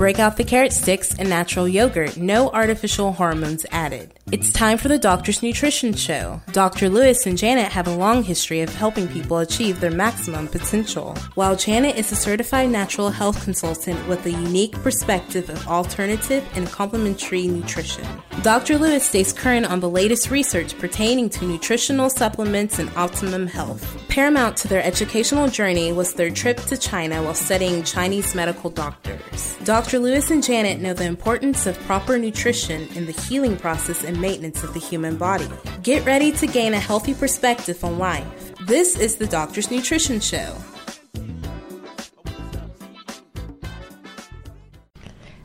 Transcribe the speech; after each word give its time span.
Break 0.00 0.18
out 0.18 0.38
the 0.38 0.44
carrot 0.44 0.72
sticks 0.72 1.14
and 1.18 1.28
natural 1.28 1.68
yogurt, 1.68 2.16
no 2.16 2.48
artificial 2.52 3.12
hormones 3.12 3.66
added. 3.70 4.14
It's 4.32 4.50
time 4.50 4.78
for 4.78 4.88
the 4.88 4.98
Doctor's 4.98 5.42
Nutrition 5.42 5.92
Show. 5.92 6.40
Dr. 6.52 6.88
Lewis 6.88 7.26
and 7.26 7.36
Janet 7.36 7.70
have 7.70 7.86
a 7.86 7.94
long 7.94 8.22
history 8.22 8.62
of 8.62 8.74
helping 8.74 9.08
people 9.08 9.36
achieve 9.36 9.78
their 9.78 9.90
maximum 9.90 10.48
potential. 10.48 11.14
While 11.34 11.54
Janet 11.54 11.96
is 11.96 12.10
a 12.12 12.16
certified 12.16 12.70
natural 12.70 13.10
health 13.10 13.44
consultant 13.44 14.08
with 14.08 14.24
a 14.24 14.30
unique 14.30 14.72
perspective 14.72 15.50
of 15.50 15.68
alternative 15.68 16.48
and 16.54 16.66
complementary 16.66 17.46
nutrition, 17.46 18.06
Dr. 18.40 18.78
Lewis 18.78 19.06
stays 19.06 19.34
current 19.34 19.66
on 19.66 19.80
the 19.80 19.90
latest 19.90 20.30
research 20.30 20.78
pertaining 20.78 21.28
to 21.28 21.44
nutritional 21.44 22.08
supplements 22.08 22.78
and 22.78 22.88
optimum 22.96 23.46
health. 23.46 23.99
Paramount 24.10 24.56
to 24.56 24.66
their 24.66 24.82
educational 24.82 25.46
journey 25.46 25.92
was 25.92 26.14
their 26.14 26.30
trip 26.30 26.56
to 26.62 26.76
China 26.76 27.22
while 27.22 27.32
studying 27.32 27.84
Chinese 27.84 28.34
medical 28.34 28.68
doctors. 28.68 29.56
Dr. 29.62 30.00
Lewis 30.00 30.32
and 30.32 30.42
Janet 30.42 30.80
know 30.80 30.92
the 30.92 31.04
importance 31.04 31.64
of 31.64 31.78
proper 31.82 32.18
nutrition 32.18 32.88
in 32.96 33.06
the 33.06 33.12
healing 33.12 33.56
process 33.56 34.02
and 34.02 34.20
maintenance 34.20 34.64
of 34.64 34.74
the 34.74 34.80
human 34.80 35.16
body. 35.16 35.48
Get 35.84 36.04
ready 36.04 36.32
to 36.32 36.48
gain 36.48 36.74
a 36.74 36.80
healthy 36.80 37.14
perspective 37.14 37.84
on 37.84 37.98
life. 37.98 38.26
This 38.66 38.98
is 38.98 39.14
the 39.14 39.28
Doctor's 39.28 39.70
Nutrition 39.70 40.18
Show. 40.18 40.56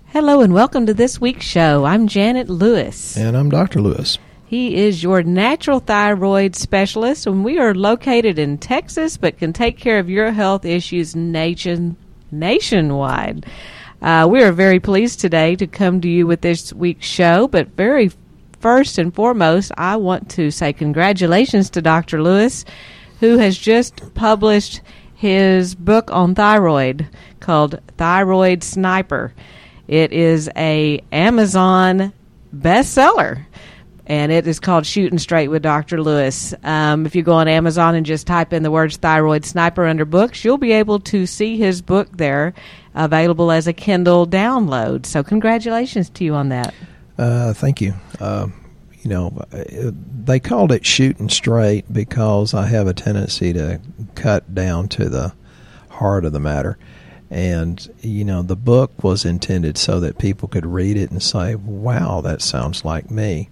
Hello 0.08 0.42
and 0.42 0.56
welcome 0.56 0.88
to 0.88 0.94
this 0.96 1.22
week's 1.22 1.46
show. 1.46 1.86
I'm 1.86 2.08
Janet 2.08 2.50
Lewis. 2.50 3.16
And 3.16 3.38
I'm 3.38 3.52
Dr. 3.52 3.80
Lewis. 3.80 4.18
He 4.48 4.76
is 4.76 5.02
your 5.02 5.24
natural 5.24 5.80
thyroid 5.80 6.56
specialist, 6.56 7.26
and 7.26 7.44
we 7.44 7.58
are 7.58 7.74
located 7.74 8.38
in 8.38 8.60
Texas, 8.60 9.18
but 9.18 9.40
can 9.40 9.54
take 9.54 9.80
care 9.80 9.98
of 9.98 10.08
your 10.08 10.32
health 10.32 10.66
issues 10.66 11.16
nation 11.16 11.98
nationwide. 12.32 13.48
Uh, 14.04 14.28
we 14.30 14.44
are 14.44 14.52
very 14.52 14.80
pleased 14.80 15.20
today 15.20 15.56
to 15.56 15.66
come 15.66 16.00
to 16.02 16.08
you 16.08 16.28
with 16.28 16.42
this 16.42 16.72
week's 16.74 17.08
show, 17.08 17.48
but 17.48 17.70
very 17.70 18.12
first 18.60 19.00
and 19.00 19.16
foremost, 19.16 19.72
I 19.78 19.96
want 19.96 20.30
to 20.32 20.52
say 20.52 20.74
congratulations 20.74 21.72
to 21.72 21.82
Dr. 21.82 22.22
Lewis, 22.22 22.66
who 23.22 23.40
has 23.40 23.58
just 23.58 24.14
published 24.14 24.82
his 25.16 25.74
book 25.74 26.12
on 26.12 26.36
thyroid 26.36 27.08
called 27.40 27.80
Thyroid 27.98 28.64
Sniper. 28.64 29.34
It 29.88 30.14
is 30.14 30.52
a 30.56 31.02
Amazon 31.12 32.14
bestseller 32.56 33.46
and 34.08 34.32
it 34.32 34.46
is 34.48 34.60
called 34.60 34.86
Shooting 34.86 35.18
Straight 35.18 35.48
with 35.48 35.64
Dr. 35.64 36.02
Lewis. 36.02 36.54
Um, 36.64 37.06
if 37.06 37.16
you 37.16 37.24
go 37.24 37.34
on 37.34 37.48
Amazon 37.48 37.96
and 37.96 38.06
just 38.06 38.28
type 38.28 38.54
in 38.54 38.64
the 38.64 38.72
words 38.72 38.98
Thyroid 38.98 39.46
Sniper 39.46 39.86
under 39.86 40.06
books, 40.06 40.46
you'll 40.46 40.58
be 40.58 40.74
able 40.74 41.00
to 41.02 41.26
see 41.26 41.58
his 41.58 41.82
book 41.82 42.16
there 42.18 42.54
available 42.94 43.52
as 43.52 43.68
a 43.68 43.74
Kindle 43.74 44.28
download. 44.28 45.06
So, 45.06 45.24
congratulations 45.24 46.10
to 46.12 46.24
you 46.24 46.36
on 46.36 46.50
that. 46.50 46.74
Uh, 47.18 47.54
thank 47.54 47.82
you. 47.82 47.94
Uh, 48.20 48.48
you 49.02 49.10
know, 49.10 49.44
they 50.24 50.40
called 50.40 50.72
it 50.72 50.86
Shooting 50.86 51.30
Straight 51.30 51.92
because 51.92 52.54
I 52.54 52.68
have 52.68 52.88
a 52.88 52.94
tendency 52.94 53.54
to 53.54 53.80
cut 54.16 54.54
down 54.54 54.88
to 54.90 55.10
the 55.10 55.34
heart 55.90 56.26
of 56.26 56.34
the 56.34 56.40
matter. 56.40 56.78
And, 57.30 57.88
you 58.02 58.24
know, 58.24 58.44
the 58.44 58.56
book 58.56 59.04
was 59.04 59.26
intended 59.26 59.78
so 59.78 60.00
that 60.00 60.20
people 60.20 60.48
could 60.48 60.66
read 60.66 60.96
it 60.98 61.12
and 61.12 61.22
say, 61.22 61.56
wow, 61.56 62.22
that 62.22 62.42
sounds 62.42 62.86
like 62.86 63.10
me 63.10 63.50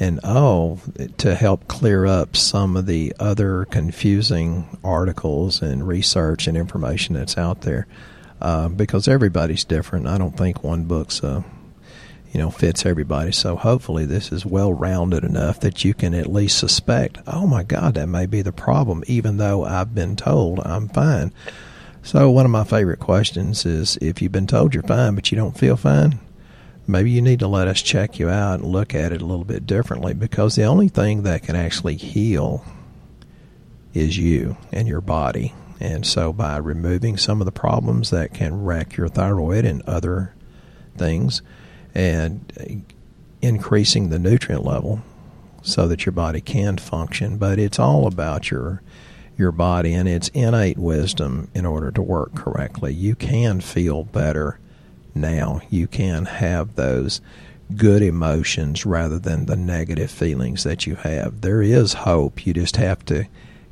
and 0.00 0.18
oh, 0.24 0.80
to 1.18 1.34
help 1.34 1.68
clear 1.68 2.06
up 2.06 2.34
some 2.34 2.74
of 2.76 2.86
the 2.86 3.14
other 3.20 3.66
confusing 3.66 4.78
articles 4.82 5.60
and 5.60 5.86
research 5.86 6.46
and 6.46 6.56
information 6.56 7.14
that's 7.14 7.36
out 7.36 7.60
there, 7.60 7.86
uh, 8.40 8.70
because 8.70 9.06
everybody's 9.06 9.64
different. 9.64 10.06
I 10.06 10.16
don't 10.16 10.36
think 10.36 10.64
one 10.64 10.84
book's 10.84 11.22
uh, 11.22 11.42
you 12.32 12.40
know 12.40 12.50
fits 12.50 12.86
everybody. 12.86 13.32
So 13.32 13.56
hopefully 13.56 14.06
this 14.06 14.32
is 14.32 14.46
well 14.46 14.72
rounded 14.72 15.22
enough 15.22 15.60
that 15.60 15.84
you 15.84 15.92
can 15.92 16.14
at 16.14 16.32
least 16.32 16.58
suspect, 16.58 17.18
oh 17.26 17.46
my 17.46 17.62
God, 17.62 17.94
that 17.94 18.06
may 18.06 18.24
be 18.24 18.40
the 18.40 18.52
problem, 18.52 19.04
even 19.06 19.36
though 19.36 19.64
I've 19.64 19.94
been 19.94 20.16
told 20.16 20.60
I'm 20.60 20.88
fine. 20.88 21.32
So 22.02 22.30
one 22.30 22.46
of 22.46 22.50
my 22.50 22.64
favorite 22.64 23.00
questions 23.00 23.66
is 23.66 23.98
if 24.00 24.22
you've 24.22 24.32
been 24.32 24.46
told 24.46 24.72
you're 24.72 24.82
fine 24.82 25.14
but 25.14 25.30
you 25.30 25.36
don't 25.36 25.58
feel 25.58 25.76
fine, 25.76 26.18
maybe 26.90 27.10
you 27.10 27.22
need 27.22 27.40
to 27.40 27.48
let 27.48 27.68
us 27.68 27.80
check 27.80 28.18
you 28.18 28.28
out 28.28 28.60
and 28.60 28.68
look 28.68 28.94
at 28.94 29.12
it 29.12 29.22
a 29.22 29.26
little 29.26 29.44
bit 29.44 29.66
differently 29.66 30.14
because 30.14 30.56
the 30.56 30.64
only 30.64 30.88
thing 30.88 31.22
that 31.22 31.42
can 31.42 31.56
actually 31.56 31.96
heal 31.96 32.64
is 33.94 34.18
you 34.18 34.56
and 34.72 34.86
your 34.86 35.00
body. 35.00 35.54
And 35.78 36.06
so, 36.06 36.32
by 36.32 36.58
removing 36.58 37.16
some 37.16 37.40
of 37.40 37.46
the 37.46 37.52
problems 37.52 38.10
that 38.10 38.34
can 38.34 38.62
wreck 38.62 38.96
your 38.96 39.08
thyroid 39.08 39.64
and 39.64 39.80
other 39.82 40.34
things, 40.96 41.40
and 41.94 42.84
increasing 43.40 44.10
the 44.10 44.18
nutrient 44.18 44.64
level 44.64 45.02
so 45.62 45.88
that 45.88 46.04
your 46.04 46.12
body 46.12 46.40
can 46.40 46.76
function, 46.76 47.38
but 47.38 47.58
it's 47.58 47.78
all 47.78 48.06
about 48.06 48.50
your 48.50 48.82
your 49.36 49.52
body 49.52 49.94
and 49.94 50.06
its 50.06 50.28
innate 50.28 50.76
wisdom 50.76 51.50
in 51.54 51.64
order 51.64 51.90
to 51.90 52.02
work 52.02 52.34
correctly. 52.34 52.92
You 52.92 53.14
can 53.14 53.62
feel 53.62 54.04
better 54.04 54.58
now. 55.14 55.60
You 55.70 55.86
can 55.86 56.26
have 56.26 56.74
those 56.74 57.20
good 57.76 58.02
emotions 58.02 58.84
rather 58.84 59.18
than 59.18 59.46
the 59.46 59.56
negative 59.56 60.10
feelings 60.10 60.64
that 60.64 60.86
you 60.86 60.96
have. 60.96 61.40
There 61.40 61.62
is 61.62 61.92
hope. 61.92 62.46
You 62.46 62.54
just 62.54 62.76
have 62.76 63.04
to 63.06 63.26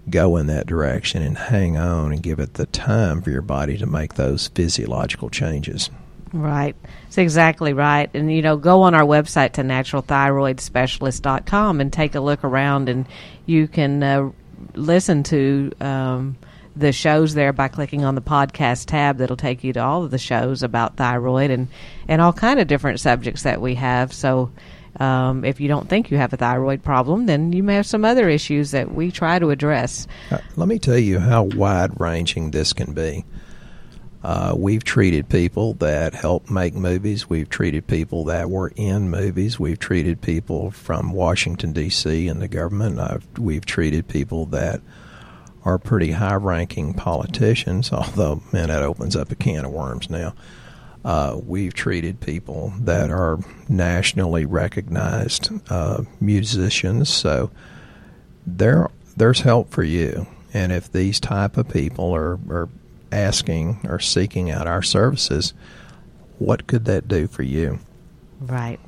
go 0.09 0.37
in 0.37 0.47
that 0.47 0.67
direction 0.67 1.23
and 1.23 1.37
hang 1.37 1.77
on 1.77 2.13
and 2.13 2.23
give 2.23 2.39
it 2.39 2.55
the 2.55 2.67
time 2.67 3.21
for 3.23 3.31
your 3.31 3.43
body 3.43 3.77
to 3.79 3.87
make 3.87 4.15
those 4.15 4.49
physiological 4.49 5.31
changes. 5.31 5.91
Right. 6.33 6.77
That's 7.05 7.19
exactly 7.19 7.73
right. 7.73 8.11
And, 8.15 8.33
you 8.33 8.43
know, 8.43 8.57
go 8.57 8.83
on 8.83 8.95
our 8.95 9.05
website 9.05 9.53
to 9.53 9.63
naturalthyroidspecialist.com 9.63 11.81
and 11.81 11.93
take 11.93 12.15
a 12.15 12.21
look 12.21 12.45
around, 12.45 12.89
and 12.89 13.07
you 13.47 13.67
can 13.67 14.01
uh, 14.03 14.31
listen 14.75 15.23
to 15.25 15.73
um, 15.81 16.37
the 16.79 16.93
shows 16.93 17.35
there 17.35 17.53
by 17.53 17.69
clicking 17.69 18.05
on 18.05 18.15
the 18.15 18.21
podcast 18.21 18.87
tab 18.87 19.19
that'll 19.19 19.37
take 19.37 19.65
you 19.65 19.73
to 19.73 19.81
all 19.81 20.05
of 20.05 20.11
the 20.11 20.19
shows 20.19 20.63
about 20.63 20.97
thyroid 20.97 21.51
and, 21.51 21.69
and 22.07 22.21
all 22.21 22.33
kind 22.33 22.61
of 22.61 22.69
different 22.69 23.01
subjects 23.01 23.43
that 23.43 23.61
we 23.61 23.75
have. 23.75 24.13
So 24.13 24.51
um, 24.97 25.45
if 25.45 25.61
you 25.61 25.69
don't 25.69 25.89
think 25.89 26.11
you 26.11 26.17
have 26.17 26.33
a 26.33 26.37
thyroid 26.37 26.83
problem, 26.83 27.27
then 27.27 27.53
you 27.53 27.63
may 27.63 27.75
have 27.75 27.87
some 27.87 28.05
other 28.05 28.29
issues 28.29 28.73
that 28.73 28.93
we 28.93 29.11
try 29.11 29.39
to 29.39 29.51
address. 29.51 30.07
Uh, 30.31 30.39
let 30.57 30.69
me 30.69 30.79
tell 30.79 30.99
you 30.99 31.19
how 31.19 31.45
wide 31.45 32.01
ranging 32.01 32.51
this 32.51 32.73
can 32.73 32.93
be. 32.93 33.25
Uh, 34.23 34.53
we've 34.57 34.83
treated 34.83 35.29
people 35.29 35.75
that 35.75 36.13
help 36.13 36.51
make 36.51 36.75
movies. 36.75 37.31
We've 37.31 37.49
treated 37.49 37.87
people 37.87 38.25
that 38.25 38.51
were 38.51 38.73
in 38.75 39.11
movies. 39.11 39.61
We've 39.61 39.79
treated 39.79 40.21
people 40.21 40.73
from 40.73 41.13
Washington, 41.13 41.73
D.C. 41.73 42.27
and 42.27 42.43
the 42.43 42.49
government. 42.49 42.99
I've, 42.99 43.27
we've 43.39 43.65
treated 43.65 44.09
people 44.09 44.47
that 44.47 44.81
are 45.69 45.79
pretty 45.79 46.13
high 46.13 46.35
ranking 46.35 46.95
politicians, 46.95 47.93
although, 47.93 48.43
man, 48.53 48.69
that 48.69 48.83
opens 48.83 49.15
up 49.15 49.31
a 49.31 49.35
can 49.35 49.65
of 49.65 49.71
worms 49.71 50.09
now. 50.09 50.35
Uh, 51.05 51.39
we've 51.47 51.75
treated 51.75 52.21
people 52.21 52.73
that 52.81 53.11
are 53.11 53.39
nationally 53.69 54.45
recognized 54.45 55.51
uh, 55.71 56.03
musicians, 56.21 57.09
so 57.09 57.51
there 58.47 58.91
there's 59.17 59.41
help 59.41 59.71
for 59.71 59.83
you. 59.83 60.27
And 60.53 60.73
if 60.73 60.91
these 60.91 61.21
type 61.21 61.57
of 61.57 61.69
people 61.69 62.15
are, 62.15 62.39
are 62.49 62.69
asking 63.13 63.81
or 63.89 64.01
seeking 64.01 64.51
out 64.51 64.67
our 64.67 64.83
services, 64.83 65.55
what 66.39 66.67
could 66.67 66.85
that 66.87 67.07
do 67.07 67.27
for 67.27 67.43
you? 67.43 67.79
Right. 68.41 68.81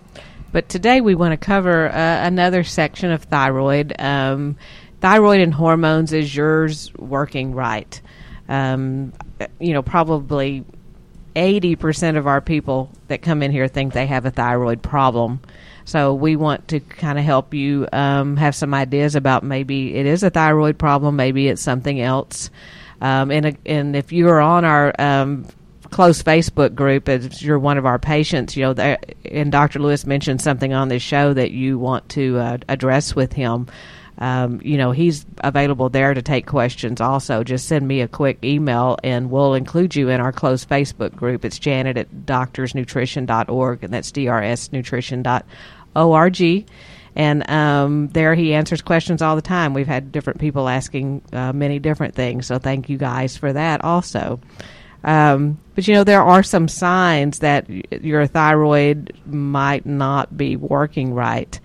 But 0.53 0.69
today 0.69 1.01
we 1.01 1.15
want 1.15 1.33
to 1.33 1.37
cover 1.37 1.89
uh, 1.89 2.27
another 2.27 2.65
section 2.65 3.13
of 3.13 3.25
thyroid. 3.25 3.95
Um, 3.99 4.57
thyroid 5.01 5.41
and 5.41 5.53
hormones 5.53 6.13
is 6.13 6.35
yours 6.35 6.93
working 6.97 7.55
right. 7.55 8.01
Um, 8.49 9.13
you 9.59 9.73
know, 9.73 9.83
probably 9.83 10.65
80% 11.35 12.17
of 12.17 12.27
our 12.27 12.41
people 12.41 12.91
that 13.09 13.23
come 13.23 13.43
in 13.43 13.51
here 13.51 13.69
think 13.69 13.93
they 13.93 14.07
have 14.07 14.27
a 14.27 14.31
thyroid 14.31 14.83
problem. 14.83 15.41
So 15.85 16.15
we 16.15 16.37
want 16.37 16.69
to 16.69 16.81
kind 16.81 17.19
of 17.19 17.25
help 17.25 17.55
you 17.55 17.89
um, 17.93 18.37
have 18.37 18.55
some 18.55 18.75
ideas 18.75 19.15
about 19.15 19.43
maybe 19.43 19.95
it 19.95 20.07
is 20.07 20.23
a 20.23 20.31
thyroid 20.31 20.79
problem, 20.79 21.17
maybe 21.17 21.49
it's 21.49 21.63
something 21.63 22.01
else. 22.01 22.51
Um, 23.01 23.31
and, 23.31 23.57
and 23.65 23.97
if 23.97 24.13
you're 24.13 24.41
on 24.41 24.65
our 24.65 24.93
um, 24.99 25.47
close 25.91 26.23
Facebook 26.23 26.75
group, 26.75 27.09
as 27.09 27.43
you're 27.43 27.59
one 27.59 27.79
of 27.79 27.87
our 27.87 27.99
patients, 27.99 28.57
you 28.57 28.63
know, 28.63 28.97
and 29.25 29.51
Dr. 29.51 29.79
Lewis 29.79 30.05
mentioned 30.05 30.43
something 30.43 30.73
on 30.73 30.89
this 30.89 31.03
show 31.03 31.33
that 31.33 31.51
you 31.51 31.79
want 31.79 32.09
to 32.11 32.39
uh, 32.39 32.59
address 32.69 33.17
with 33.17 33.33
him 33.33 33.67
um, 34.21 34.61
you 34.63 34.77
know, 34.77 34.93
he's 34.93 35.25
available 35.39 35.89
there 35.89 36.13
to 36.13 36.21
take 36.21 36.47
questions 36.47 37.01
also. 37.01 37.43
Just 37.43 37.67
send 37.67 37.89
me 37.89 38.03
a 38.03 38.09
quick 38.09 38.45
email 38.45 38.99
and 39.03 39.31
we'll 39.31 39.55
include 39.55 39.97
you 39.97 40.11
in 40.11 40.21
our 40.21 40.31
closed 40.31 40.69
Facebook 40.69 41.17
group. 41.17 41.43
It's 41.45 41.59
Janet 41.59 41.97
at 41.97 42.11
doctorsnutrition.org, 42.11 43.83
and 43.83 43.93
that's 43.93 44.13
drsnutrition.org. 44.13 46.67
And 47.17 47.51
um, 47.51 48.09
there 48.09 48.35
he 48.35 48.55
answers 48.55 48.83
questions 48.83 49.23
all 49.23 49.37
the 49.37 49.43
time. 49.43 49.75
We've 49.75 49.87
had 49.87 50.13
different 50.13 50.39
people 50.39 50.69
asking 50.69 51.23
uh, 51.33 51.53
many 51.53 51.79
different 51.79 52.15
things, 52.15 52.47
so 52.47 52.59
thank 52.59 52.89
you 52.89 52.99
guys 52.99 53.37
for 53.37 53.53
that 53.53 53.83
also. 53.83 54.41
Um, 55.03 55.59
but 55.75 55.89
you 55.89 55.95
know, 55.95 56.05
there 56.05 56.23
are 56.23 56.43
some 56.43 56.69
signs 56.69 57.41
that 57.41 57.69
your 58.03 58.27
thyroid 58.27 59.19
might 59.27 59.87
not 59.87 60.37
be 60.37 60.57
working 60.57 61.15
right, 61.15 61.59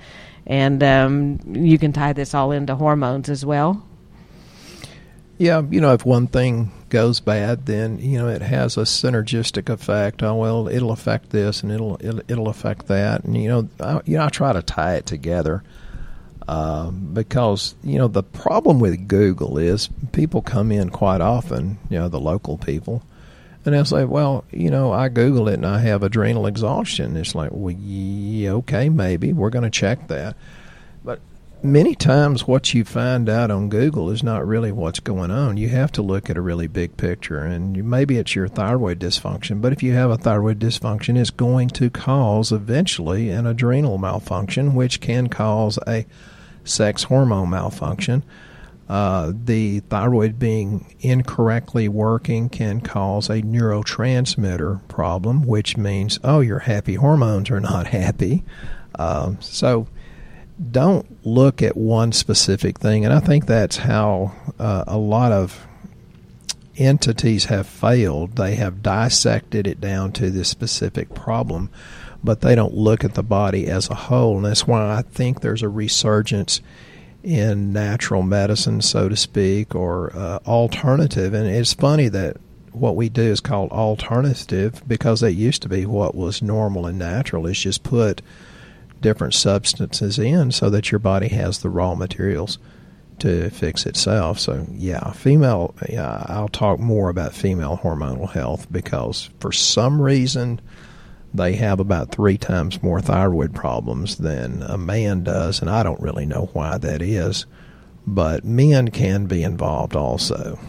and 0.45 0.83
um, 0.83 1.39
you 1.47 1.77
can 1.77 1.93
tie 1.93 2.13
this 2.13 2.33
all 2.33 2.51
into 2.51 2.75
hormones 2.75 3.29
as 3.29 3.45
well. 3.45 3.85
Yeah, 5.37 5.61
you 5.69 5.81
know, 5.81 5.93
if 5.93 6.05
one 6.05 6.27
thing 6.27 6.71
goes 6.89 7.19
bad, 7.19 7.65
then 7.65 7.99
you 7.99 8.17
know 8.17 8.29
it 8.29 8.41
has 8.41 8.77
a 8.77 8.81
synergistic 8.81 9.67
effect. 9.69 10.23
Oh 10.23 10.35
well, 10.35 10.67
it'll 10.69 10.91
affect 10.91 11.31
this, 11.31 11.61
and 11.61 11.71
it'll 11.71 11.97
it'll, 11.99 12.21
it'll 12.27 12.47
affect 12.47 12.87
that, 12.87 13.25
and 13.25 13.35
you 13.41 13.49
know, 13.49 13.69
I, 13.79 13.99
you 14.05 14.17
know, 14.17 14.25
I 14.25 14.29
try 14.29 14.53
to 14.53 14.61
tie 14.61 14.95
it 14.95 15.05
together 15.05 15.63
uh, 16.47 16.91
because 16.91 17.75
you 17.83 17.97
know 17.97 18.07
the 18.07 18.23
problem 18.23 18.79
with 18.79 19.07
Google 19.07 19.57
is 19.57 19.89
people 20.11 20.41
come 20.41 20.71
in 20.71 20.89
quite 20.89 21.21
often, 21.21 21.79
you 21.89 21.97
know, 21.97 22.07
the 22.07 22.19
local 22.19 22.57
people, 22.57 23.03
and 23.65 23.75
I'll 23.75 23.85
say, 23.85 24.05
well, 24.05 24.45
you 24.51 24.69
know, 24.69 24.91
I 24.91 25.09
Google 25.09 25.47
it 25.47 25.55
and 25.55 25.65
I 25.65 25.79
have 25.79 26.03
adrenal 26.03 26.45
exhaustion. 26.45 27.17
It's 27.17 27.35
like, 27.35 27.49
well, 27.51 27.75
yeah, 27.77 28.51
okay, 28.51 28.89
maybe 28.89 29.33
we're 29.33 29.49
going 29.49 29.63
to 29.63 29.69
check 29.69 30.07
that, 30.07 30.35
but 31.03 31.19
many 31.65 31.95
times 31.95 32.47
what 32.47 32.73
you 32.73 32.85
find 32.85 33.27
out 33.27 33.49
on 33.49 33.69
Google 33.69 34.11
is 34.11 34.21
not 34.21 34.47
really 34.47 34.71
what's 34.71 34.99
going 34.99 35.31
on. 35.31 35.57
You 35.57 35.69
have 35.69 35.91
to 35.93 36.01
look 36.01 36.29
at 36.29 36.37
a 36.37 36.41
really 36.41 36.67
big 36.67 36.95
picture, 36.95 37.39
and 37.39 37.75
you, 37.75 37.83
maybe 37.83 38.17
it's 38.17 38.35
your 38.35 38.47
thyroid 38.47 38.99
dysfunction. 38.99 39.61
But 39.61 39.73
if 39.73 39.81
you 39.81 39.93
have 39.93 40.11
a 40.11 40.17
thyroid 40.17 40.59
dysfunction, 40.59 41.17
it's 41.17 41.31
going 41.31 41.69
to 41.69 41.89
cause 41.89 42.51
eventually 42.51 43.29
an 43.29 43.47
adrenal 43.47 43.97
malfunction, 43.97 44.75
which 44.75 45.01
can 45.01 45.27
cause 45.27 45.79
a 45.87 46.05
sex 46.63 47.03
hormone 47.03 47.49
malfunction. 47.49 48.23
Uh, 48.87 49.33
the 49.33 49.79
thyroid 49.81 50.37
being 50.37 50.95
incorrectly 50.99 51.89
working 51.89 52.49
can 52.49 52.81
cause 52.81 53.29
a 53.29 53.41
neurotransmitter 53.41 54.87
problem, 54.87 55.45
which 55.45 55.75
means, 55.75 56.19
oh, 56.23 56.39
your 56.39 56.59
happy 56.59 56.95
hormones 56.95 57.49
are 57.49 57.59
not 57.59 57.87
happy. 58.01 58.43
Um, 58.99 59.41
so 59.41 59.87
don't 60.71 61.25
look 61.25 61.61
at 61.61 61.75
one 61.75 62.11
specific 62.11 62.79
thing. 62.79 63.03
And 63.05 63.13
I 63.13 63.19
think 63.19 63.45
that's 63.45 63.77
how 63.77 64.33
uh, 64.59 64.83
a 64.87 64.97
lot 64.97 65.31
of 65.31 65.65
entities 66.77 67.45
have 67.45 67.67
failed. 67.67 68.35
They 68.35 68.55
have 68.55 68.83
dissected 68.83 69.67
it 69.67 69.81
down 69.81 70.11
to 70.13 70.29
this 70.29 70.49
specific 70.49 71.13
problem, 71.13 71.69
but 72.23 72.41
they 72.41 72.55
don't 72.55 72.73
look 72.73 73.03
at 73.03 73.15
the 73.15 73.23
body 73.23 73.67
as 73.67 73.89
a 73.89 73.95
whole. 73.95 74.37
And 74.37 74.45
that's 74.45 74.67
why 74.67 74.95
I 74.95 75.01
think 75.01 75.41
there's 75.41 75.63
a 75.63 75.69
resurgence 75.69 76.61
in 77.25 77.73
natural 77.73 78.21
medicine, 78.21 78.81
so 78.81 79.09
to 79.09 79.15
speak, 79.17 79.73
or 79.73 80.15
uh, 80.15 80.39
alternative. 80.45 81.33
And 81.33 81.47
it's 81.47 81.73
funny 81.73 82.07
that 82.09 82.37
what 82.71 82.95
we 82.95 83.09
do 83.09 83.23
is 83.23 83.39
called 83.39 83.71
alternative 83.71 84.83
because 84.87 85.23
it 85.23 85.29
used 85.29 85.63
to 85.63 85.69
be 85.69 85.85
what 85.85 86.13
was 86.13 86.41
normal 86.41 86.85
and 86.85 86.99
natural. 86.99 87.47
Is 87.47 87.59
just 87.59 87.83
put 87.83 88.21
different 89.01 89.33
substances 89.33 90.19
in 90.19 90.51
so 90.51 90.69
that 90.69 90.91
your 90.91 90.99
body 90.99 91.29
has 91.29 91.59
the 91.59 91.69
raw 91.69 91.95
materials 91.95 92.59
to 93.19 93.49
fix 93.49 93.85
itself. 93.85 94.39
So 94.39 94.67
yeah, 94.71 95.11
female. 95.11 95.73
Yeah, 95.89 96.25
I'll 96.27 96.47
talk 96.47 96.79
more 96.79 97.09
about 97.09 97.33
female 97.33 97.79
hormonal 97.81 98.29
health 98.29 98.71
because 98.71 99.31
for 99.39 99.51
some 99.51 99.99
reason 99.99 100.61
they 101.35 101.55
have 101.55 101.79
about 101.79 102.11
three 102.11 102.37
times 102.37 102.81
more 102.81 103.01
thyroid 103.01 103.53
problems 103.53 104.17
than 104.17 104.61
a 104.63 104.77
man 104.77 105.23
does, 105.23 105.61
and 105.61 105.69
I 105.69 105.83
don't 105.83 106.01
really 106.01 106.25
know 106.25 106.49
why 106.53 106.77
that 106.77 107.01
is. 107.01 107.45
But 108.07 108.45
men 108.45 108.89
can 108.89 109.25
be 109.25 109.43
involved 109.43 109.95
also. 109.95 110.59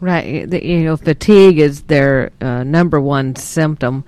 Right. 0.00 0.50
The, 0.50 0.64
you 0.64 0.80
know, 0.80 0.96
fatigue 0.96 1.60
is 1.60 1.82
their 1.82 2.32
uh, 2.40 2.64
number 2.64 3.00
one 3.00 3.36
symptom. 3.36 4.04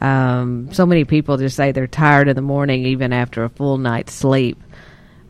Um, 0.00 0.68
so 0.72 0.84
many 0.84 1.04
people 1.04 1.38
just 1.38 1.56
say 1.56 1.72
they're 1.72 1.86
tired 1.86 2.28
in 2.28 2.36
the 2.36 2.42
morning 2.42 2.84
even 2.84 3.12
after 3.12 3.44
a 3.44 3.48
full 3.48 3.78
night's 3.78 4.12
sleep. 4.12 4.62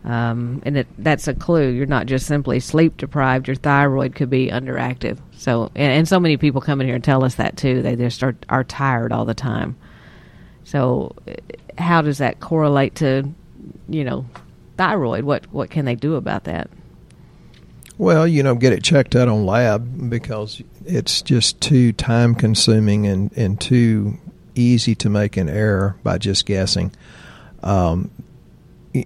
Um, 0.09 0.63
and 0.65 0.79
it, 0.79 0.87
that's 0.97 1.29
a 1.29 1.35
clue. 1.35 1.69
You're 1.69 1.85
not 1.85 2.07
just 2.07 2.27
simply 2.27 2.61
sleep 2.61 2.97
deprived. 2.97 3.47
Your 3.47 3.57
thyroid 3.57 4.15
could 4.15 4.31
be 4.31 4.49
underactive. 4.49 5.19
So, 5.33 5.71
and, 5.75 5.93
and 5.93 6.09
so 6.09 6.19
many 6.19 6.39
people 6.39 6.63
come 6.63 6.81
in 6.81 6.87
here 6.87 6.95
and 6.95 7.05
tell 7.05 7.25
us 7.25 7.35
that 7.35 7.59
too. 7.59 7.83
They 7.83 7.95
just 7.95 8.23
are, 8.23 8.35
are 8.49 8.65
tired 8.65 9.13
all 9.13 9.27
the 9.27 9.35
time. 9.35 9.77
So, 10.65 11.15
how 11.77 12.01
does 12.01 12.19
that 12.19 12.41
correlate 12.41 12.95
to, 12.97 13.29
you 13.87 14.05
know, 14.05 14.25
thyroid? 14.79 15.25
What 15.25 15.53
what 15.53 15.69
can 15.69 15.85
they 15.85 15.95
do 15.95 16.15
about 16.15 16.45
that? 16.45 16.71
Well, 17.99 18.27
you 18.27 18.43
know, 18.43 18.55
get 18.55 18.73
it 18.73 18.83
checked 18.83 19.15
out 19.15 19.29
on 19.29 19.45
lab 19.45 20.09
because 20.09 20.63
it's 20.87 21.21
just 21.21 21.61
too 21.61 21.93
time 21.93 22.35
consuming 22.35 23.07
and, 23.07 23.31
and 23.37 23.61
too 23.61 24.17
easy 24.55 24.95
to 24.95 25.11
make 25.11 25.37
an 25.37 25.51
error 25.51 25.97
by 26.03 26.17
just 26.17 26.47
guessing. 26.47 26.93
Um, 27.63 28.11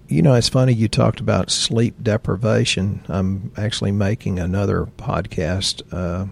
you 0.07 0.21
know, 0.21 0.33
it's 0.35 0.49
funny 0.49 0.73
you 0.73 0.87
talked 0.87 1.19
about 1.19 1.51
sleep 1.51 1.95
deprivation. 2.01 3.03
I'm 3.07 3.51
actually 3.57 3.91
making 3.91 4.39
another 4.39 4.85
podcast 4.97 5.81
uh, 5.91 6.27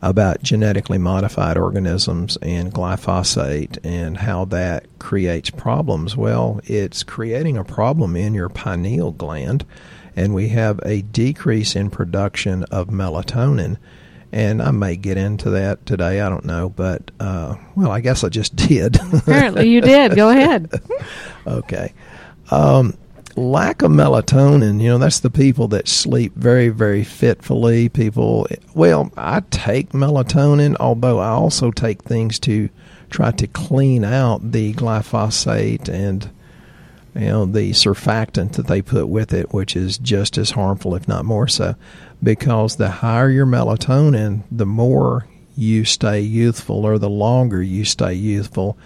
about 0.00 0.42
genetically 0.42 0.98
modified 0.98 1.56
organisms 1.56 2.38
and 2.40 2.72
glyphosate 2.72 3.78
and 3.84 4.16
how 4.18 4.44
that 4.46 4.86
creates 4.98 5.50
problems. 5.50 6.16
Well, 6.16 6.60
it's 6.64 7.02
creating 7.02 7.56
a 7.56 7.64
problem 7.64 8.16
in 8.16 8.34
your 8.34 8.48
pineal 8.48 9.12
gland, 9.12 9.64
and 10.14 10.34
we 10.34 10.48
have 10.48 10.80
a 10.84 11.02
decrease 11.02 11.74
in 11.74 11.90
production 11.90 12.64
of 12.64 12.88
melatonin. 12.88 13.76
And 14.30 14.60
I 14.60 14.72
may 14.72 14.96
get 14.96 15.16
into 15.16 15.50
that 15.50 15.86
today. 15.86 16.20
I 16.20 16.28
don't 16.28 16.44
know, 16.44 16.68
but 16.68 17.10
uh, 17.18 17.56
well, 17.74 17.90
I 17.90 18.00
guess 18.00 18.22
I 18.22 18.28
just 18.28 18.54
did. 18.68 18.98
Apparently, 19.12 19.68
you 19.68 19.80
did. 19.80 20.14
Go 20.14 20.28
ahead. 20.28 20.70
okay. 21.46 21.94
Um, 22.50 22.96
lack 23.36 23.82
of 23.82 23.90
melatonin, 23.90 24.80
you 24.80 24.88
know, 24.88 24.98
that's 24.98 25.20
the 25.20 25.30
people 25.30 25.68
that 25.68 25.88
sleep 25.88 26.34
very, 26.34 26.68
very 26.68 27.04
fitfully. 27.04 27.88
People, 27.88 28.46
well, 28.74 29.12
I 29.16 29.40
take 29.50 29.90
melatonin, 29.90 30.76
although 30.80 31.18
I 31.20 31.28
also 31.28 31.70
take 31.70 32.02
things 32.02 32.38
to 32.40 32.68
try 33.10 33.30
to 33.32 33.46
clean 33.46 34.04
out 34.04 34.52
the 34.52 34.74
glyphosate 34.74 35.88
and, 35.88 36.30
you 37.14 37.26
know, 37.26 37.46
the 37.46 37.70
surfactant 37.70 38.52
that 38.54 38.66
they 38.66 38.82
put 38.82 39.08
with 39.08 39.32
it, 39.32 39.52
which 39.52 39.76
is 39.76 39.98
just 39.98 40.36
as 40.36 40.50
harmful, 40.50 40.94
if 40.94 41.08
not 41.08 41.24
more 41.24 41.48
so, 41.48 41.74
because 42.22 42.76
the 42.76 42.90
higher 42.90 43.30
your 43.30 43.46
melatonin, 43.46 44.42
the 44.50 44.66
more 44.66 45.26
you 45.56 45.84
stay 45.84 46.20
youthful 46.20 46.84
or 46.84 46.98
the 46.98 47.10
longer 47.10 47.62
you 47.62 47.84
stay 47.84 48.14
youthful 48.14 48.76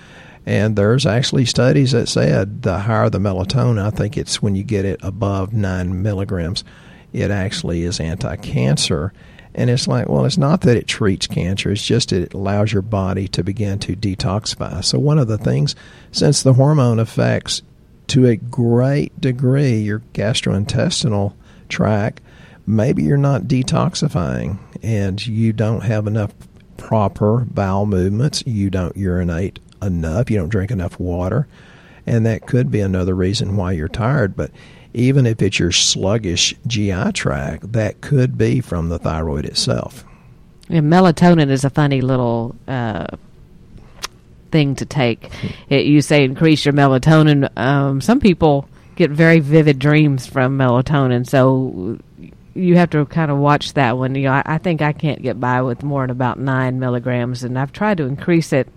and 0.45 0.75
there's 0.75 1.07
actually 1.07 1.45
studies 1.45 1.93
that 1.93 2.09
said 2.09 2.63
the 2.63 2.81
higher 2.81 3.09
the 3.09 3.19
melatonin, 3.19 3.81
I 3.81 3.91
think 3.91 4.17
it's 4.17 4.43
when 4.43 4.55
you 4.57 4.65
get 4.65 4.85
it 4.85 5.01
above 5.03 5.53
nine 5.53 6.03
milligrams, 6.03 6.65
it 7.13 7.31
actually 7.31 7.83
is 7.83 8.01
anti 8.01 8.37
cancer. 8.37 9.13
And 9.55 9.69
it's 9.69 9.87
like, 9.87 10.09
well, 10.09 10.25
it's 10.25 10.39
not 10.39 10.63
that 10.63 10.79
it 10.79 10.87
treats 10.87 11.27
cancer, 11.27 11.71
it's 11.71 11.85
just 11.85 12.09
that 12.09 12.23
it 12.23 12.35
allows 12.35 12.73
your 12.73 12.83
body 12.83 13.29
to 13.29 13.45
begin 13.45 13.79
to 13.81 13.95
detoxify. 13.95 14.83
So, 14.83 14.99
one 14.99 15.19
of 15.19 15.29
the 15.29 15.39
things, 15.39 15.77
since 16.11 16.43
the 16.43 16.55
hormone 16.55 16.99
affects 16.99 17.63
to 18.09 18.27
a 18.27 18.37
great 18.37 19.19
degree 19.21 19.77
your 19.77 20.01
gastrointestinal 20.15 21.35
tract, 21.69 22.23
maybe 22.67 23.03
you're 23.03 23.17
not 23.17 23.43
detoxifying 23.43 24.59
and 24.83 25.25
you 25.25 25.53
don't 25.53 25.83
have 25.83 26.07
enough 26.07 26.33
proper 26.79 27.45
bowel 27.49 27.87
movements, 27.87 28.43
you 28.47 28.71
don't 28.71 28.97
urinate 28.97 29.61
enough, 29.83 30.31
you 30.31 30.39
don't 30.39 30.49
drink 30.49 30.71
enough 30.71 30.99
water, 30.99 31.47
and 32.07 32.25
that 32.27 32.47
could 32.47 32.71
be 32.71 32.81
another 32.81 33.15
reason 33.15 33.57
why 33.57 33.73
you're 33.73 33.89
tired. 33.89 34.37
But 34.37 34.51
even 34.95 35.27
if 35.27 35.41
it's 35.43 35.59
your 35.59 35.73
sluggish 35.73 36.55
GI 36.67 37.13
tract, 37.13 37.73
that 37.73 38.01
could 38.01 38.37
be 38.37 38.61
from 38.61 38.89
the 38.89 38.99
thyroid 38.99 39.45
itself. 39.45 40.05
And 40.69 40.91
melatonin 40.93 41.51
is 41.51 41.65
a 41.65 41.71
funny 41.71 42.01
little 42.01 42.55
uh, 42.69 43.07
thing 44.51 44.75
to 44.77 44.87
take. 44.87 45.31
It, 45.69 45.87
you 45.87 46.03
say 46.03 46.25
increase 46.25 46.65
your 46.65 46.75
melatonin. 46.75 47.49
Um, 47.59 48.01
some 48.01 48.21
people 48.21 48.69
get 48.97 49.11
very 49.11 49.41
vivid 49.41 49.79
dreams 49.79 50.27
from 50.27 50.59
melatonin, 50.59 51.29
so 51.29 51.99
you 52.55 52.77
have 52.77 52.91
to 52.91 53.07
kind 53.07 53.31
of 53.31 53.39
watch 53.39 53.73
that 53.75 53.97
one. 53.97 54.15
You 54.15 54.25
know, 54.25 54.33
I, 54.33 54.43
I 54.45 54.59
think 54.59 54.83
I 54.83 54.93
can't 54.93 55.23
get 55.23 55.41
by 55.41 55.63
with 55.63 55.83
more 55.83 56.03
than 56.03 56.11
about 56.11 56.39
nine 56.39 56.79
milligrams, 56.79 57.43
and 57.43 57.59
I've 57.59 57.73
tried 57.73 57.97
to 57.99 58.05
increase 58.05 58.53
it 58.53 58.69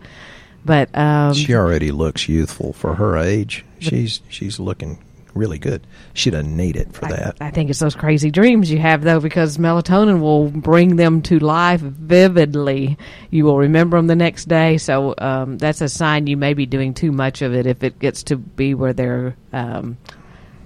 but 0.65 0.95
um, 0.97 1.33
she 1.33 1.53
already 1.53 1.91
looks 1.91 2.27
youthful 2.27 2.73
for 2.73 2.95
her 2.95 3.17
age. 3.17 3.63
She's 3.79 4.21
she's 4.29 4.59
looking 4.59 4.97
really 5.35 5.59
good. 5.59 5.85
She 6.13 6.31
doesn't 6.31 6.55
need 6.55 6.75
it 6.75 6.93
for 6.93 7.05
I, 7.05 7.09
that. 7.11 7.37
I 7.41 7.51
think 7.51 7.69
it's 7.69 7.79
those 7.79 7.95
crazy 7.95 8.31
dreams 8.31 8.71
you 8.71 8.79
have 8.79 9.03
though, 9.03 9.19
because 9.19 9.57
melatonin 9.57 10.21
will 10.21 10.49
bring 10.49 10.95
them 10.95 11.21
to 11.23 11.39
life 11.39 11.81
vividly. 11.81 12.97
You 13.29 13.45
will 13.45 13.59
remember 13.59 13.97
them 13.97 14.07
the 14.07 14.15
next 14.15 14.45
day. 14.45 14.77
So 14.77 15.13
um, 15.17 15.57
that's 15.57 15.81
a 15.81 15.89
sign 15.89 16.27
you 16.27 16.37
may 16.37 16.53
be 16.53 16.65
doing 16.65 16.93
too 16.93 17.11
much 17.11 17.41
of 17.41 17.53
it 17.53 17.67
if 17.67 17.83
it 17.83 17.99
gets 17.99 18.23
to 18.23 18.37
be 18.37 18.73
where 18.73 18.93
they're 18.93 19.35
um, 19.53 19.97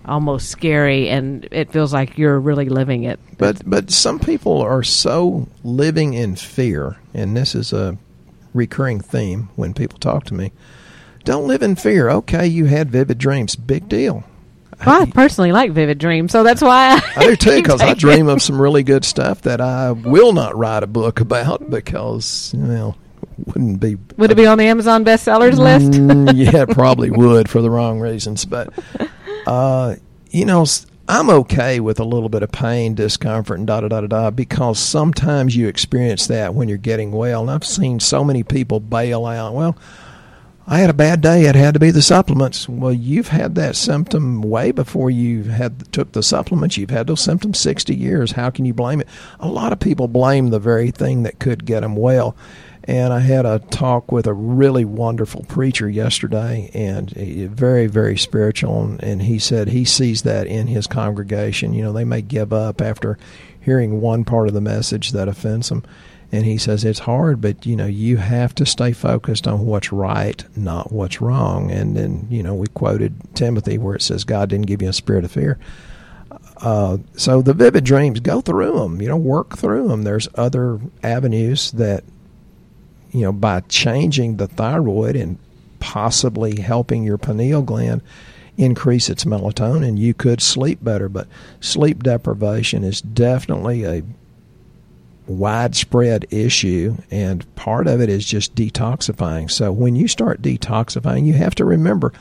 almost 0.05 0.49
scary, 0.49 1.09
and 1.09 1.47
it 1.51 1.71
feels 1.71 1.91
like 1.91 2.17
you're 2.17 2.39
really 2.39 2.69
living 2.69 3.03
it. 3.03 3.19
But 3.37 3.61
but 3.69 3.91
some 3.91 4.19
people 4.19 4.61
are 4.61 4.83
so 4.83 5.47
living 5.63 6.13
in 6.13 6.35
fear, 6.35 6.97
and 7.13 7.35
this 7.35 7.55
is 7.55 7.73
a 7.73 7.97
recurring 8.53 9.01
theme 9.01 9.49
when 9.55 9.73
people 9.73 9.99
talk 9.99 10.25
to 10.25 10.33
me. 10.33 10.51
Don't 11.23 11.47
live 11.47 11.61
in 11.61 11.75
fear. 11.75 12.09
Okay, 12.09 12.47
you 12.47 12.65
had 12.65 12.89
vivid 12.89 13.17
dreams. 13.17 13.55
Big 13.55 13.89
deal. 13.89 14.23
Well, 14.85 15.01
I 15.01 15.05
personally 15.07 15.51
like 15.51 15.71
vivid 15.71 15.97
dreams, 15.97 16.31
so 16.31 16.43
that's 16.43 16.61
why 16.61 16.95
I, 16.95 17.01
I 17.17 17.25
do 17.25 17.35
too. 17.35 17.61
Because 17.61 17.81
I 17.81 17.93
dream 17.93 18.29
of 18.29 18.41
some 18.41 18.61
really 18.61 18.83
good 18.83 19.03
stuff 19.03 19.41
that 19.41 19.59
I 19.59 19.91
will 19.91 20.31
not 20.31 20.55
write 20.55 20.83
a 20.83 20.87
book 20.87 21.19
about 21.19 21.69
because 21.69 22.53
you 22.55 22.63
know 22.63 22.95
wouldn't 23.45 23.79
be. 23.79 23.97
Would 24.17 24.31
it 24.31 24.35
be 24.35 24.45
on 24.45 24.57
the 24.57 24.65
Amazon 24.65 25.03
bestsellers 25.03 25.57
list? 25.57 25.91
Mm, 25.91 26.33
yeah, 26.35 26.65
probably 26.69 27.09
would 27.09 27.49
for 27.49 27.61
the 27.61 27.69
wrong 27.69 27.99
reasons. 27.99 28.45
But 28.45 28.71
uh, 29.47 29.95
you 30.31 30.45
know, 30.45 30.65
I'm 31.11 31.31
okay 31.31 31.79
with 31.79 31.99
a 31.99 32.03
little 32.03 32.29
bit 32.29 32.43
of 32.43 32.51
pain, 32.51 32.93
discomfort, 32.93 33.57
and 33.57 33.65
da 33.65 33.81
da 33.81 33.87
da 33.87 34.01
da 34.01 34.07
da 34.07 34.29
because 34.29 34.77
sometimes 34.77 35.55
you 35.55 35.67
experience 35.67 36.27
that 36.27 36.53
when 36.53 36.69
you're 36.69 36.77
getting 36.77 37.11
well. 37.11 37.41
And 37.41 37.49
I've 37.49 37.65
seen 37.65 37.99
so 37.99 38.23
many 38.23 38.43
people 38.43 38.79
bail 38.79 39.25
out. 39.25 39.55
Well, 39.55 39.75
I 40.67 40.77
had 40.77 40.91
a 40.91 40.93
bad 40.93 41.21
day. 41.21 41.45
It 41.45 41.55
had 41.55 41.73
to 41.73 41.79
be 41.79 41.89
the 41.89 42.03
supplements. 42.03 42.69
Well, 42.69 42.93
you've 42.93 43.29
had 43.29 43.55
that 43.55 43.75
symptom 43.75 44.43
way 44.43 44.69
before 44.71 45.09
you 45.09 45.45
had 45.45 45.91
took 45.91 46.11
the 46.11 46.21
supplements. 46.21 46.77
You've 46.77 46.91
had 46.91 47.07
those 47.07 47.21
symptoms 47.21 47.57
60 47.57 47.95
years. 47.95 48.33
How 48.33 48.51
can 48.51 48.65
you 48.65 48.75
blame 48.75 49.01
it? 49.01 49.07
A 49.39 49.47
lot 49.47 49.73
of 49.73 49.79
people 49.79 50.07
blame 50.07 50.51
the 50.51 50.59
very 50.59 50.91
thing 50.91 51.23
that 51.23 51.39
could 51.39 51.65
get 51.65 51.79
them 51.79 51.95
well. 51.95 52.35
And 52.85 53.13
I 53.13 53.19
had 53.19 53.45
a 53.45 53.59
talk 53.59 54.11
with 54.11 54.25
a 54.25 54.33
really 54.33 54.85
wonderful 54.85 55.43
preacher 55.43 55.89
yesterday, 55.89 56.71
and 56.73 57.11
very, 57.11 57.87
very 57.87 58.17
spiritual. 58.17 58.97
And 58.99 59.21
he 59.21 59.37
said 59.37 59.67
he 59.67 59.85
sees 59.85 60.23
that 60.23 60.47
in 60.47 60.67
his 60.67 60.87
congregation. 60.87 61.73
You 61.73 61.83
know, 61.83 61.93
they 61.93 62.05
may 62.05 62.21
give 62.21 62.51
up 62.51 62.81
after 62.81 63.17
hearing 63.59 64.01
one 64.01 64.23
part 64.23 64.47
of 64.47 64.53
the 64.53 64.61
message 64.61 65.11
that 65.11 65.27
offends 65.27 65.69
them 65.69 65.83
and 66.31 66.45
he 66.45 66.57
says 66.57 66.85
it's 66.85 66.99
hard 66.99 67.41
but 67.41 67.65
you 67.65 67.75
know 67.75 67.85
you 67.85 68.17
have 68.17 68.53
to 68.55 68.65
stay 68.65 68.91
focused 68.91 69.47
on 69.47 69.65
what's 69.65 69.91
right 69.91 70.45
not 70.55 70.91
what's 70.91 71.21
wrong 71.21 71.71
and 71.71 71.95
then 71.95 72.27
you 72.29 72.43
know 72.43 72.53
we 72.53 72.67
quoted 72.67 73.15
timothy 73.35 73.77
where 73.77 73.95
it 73.95 74.01
says 74.01 74.23
god 74.23 74.49
didn't 74.49 74.67
give 74.67 74.81
you 74.81 74.89
a 74.89 74.93
spirit 74.93 75.23
of 75.23 75.31
fear 75.31 75.59
uh, 76.57 76.97
so 77.15 77.41
the 77.41 77.53
vivid 77.53 77.83
dreams 77.83 78.19
go 78.19 78.41
through 78.41 78.77
them 78.77 79.01
you 79.01 79.07
know 79.07 79.17
work 79.17 79.57
through 79.57 79.87
them 79.87 80.03
there's 80.03 80.27
other 80.35 80.79
avenues 81.03 81.71
that 81.71 82.03
you 83.11 83.21
know 83.21 83.31
by 83.31 83.59
changing 83.61 84.37
the 84.37 84.47
thyroid 84.47 85.15
and 85.15 85.37
possibly 85.79 86.59
helping 86.59 87.03
your 87.03 87.17
pineal 87.17 87.61
gland 87.61 88.01
increase 88.57 89.09
its 89.09 89.23
melatonin 89.23 89.97
you 89.97 90.13
could 90.13 90.41
sleep 90.41 90.83
better 90.83 91.07
but 91.07 91.27
sleep 91.61 92.03
deprivation 92.03 92.83
is 92.83 93.01
definitely 93.01 93.85
a 93.85 94.03
widespread 95.29 96.25
issue, 96.31 96.97
and 97.11 97.55
part 97.55 97.87
of 97.87 98.01
it 98.01 98.09
is 98.09 98.25
just 98.25 98.55
detoxifying. 98.55 99.49
So 99.49 99.71
when 99.71 99.95
you 99.95 100.07
start 100.07 100.41
detoxifying, 100.41 101.25
you 101.25 101.33
have 101.33 101.55
to 101.55 101.65
remember 101.65 102.11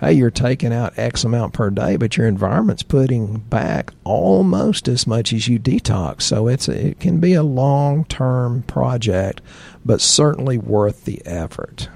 hey, 0.00 0.14
you're 0.14 0.30
taking 0.30 0.72
out 0.72 0.98
X 0.98 1.24
amount 1.24 1.52
per 1.52 1.70
day, 1.70 1.96
but 1.96 2.16
your 2.16 2.26
environment's 2.26 2.82
putting 2.82 3.38
back 3.38 3.92
almost 4.02 4.88
as 4.88 5.06
much 5.06 5.32
as 5.32 5.46
you 5.46 5.58
detox. 5.58 6.22
So 6.22 6.48
it's 6.48 6.68
it 6.68 6.98
can 6.98 7.20
be 7.20 7.34
a 7.34 7.42
long 7.42 8.04
term 8.06 8.62
project, 8.62 9.42
but 9.84 10.00
certainly 10.00 10.58
worth 10.58 11.04
the 11.04 11.24
effort. 11.26 11.88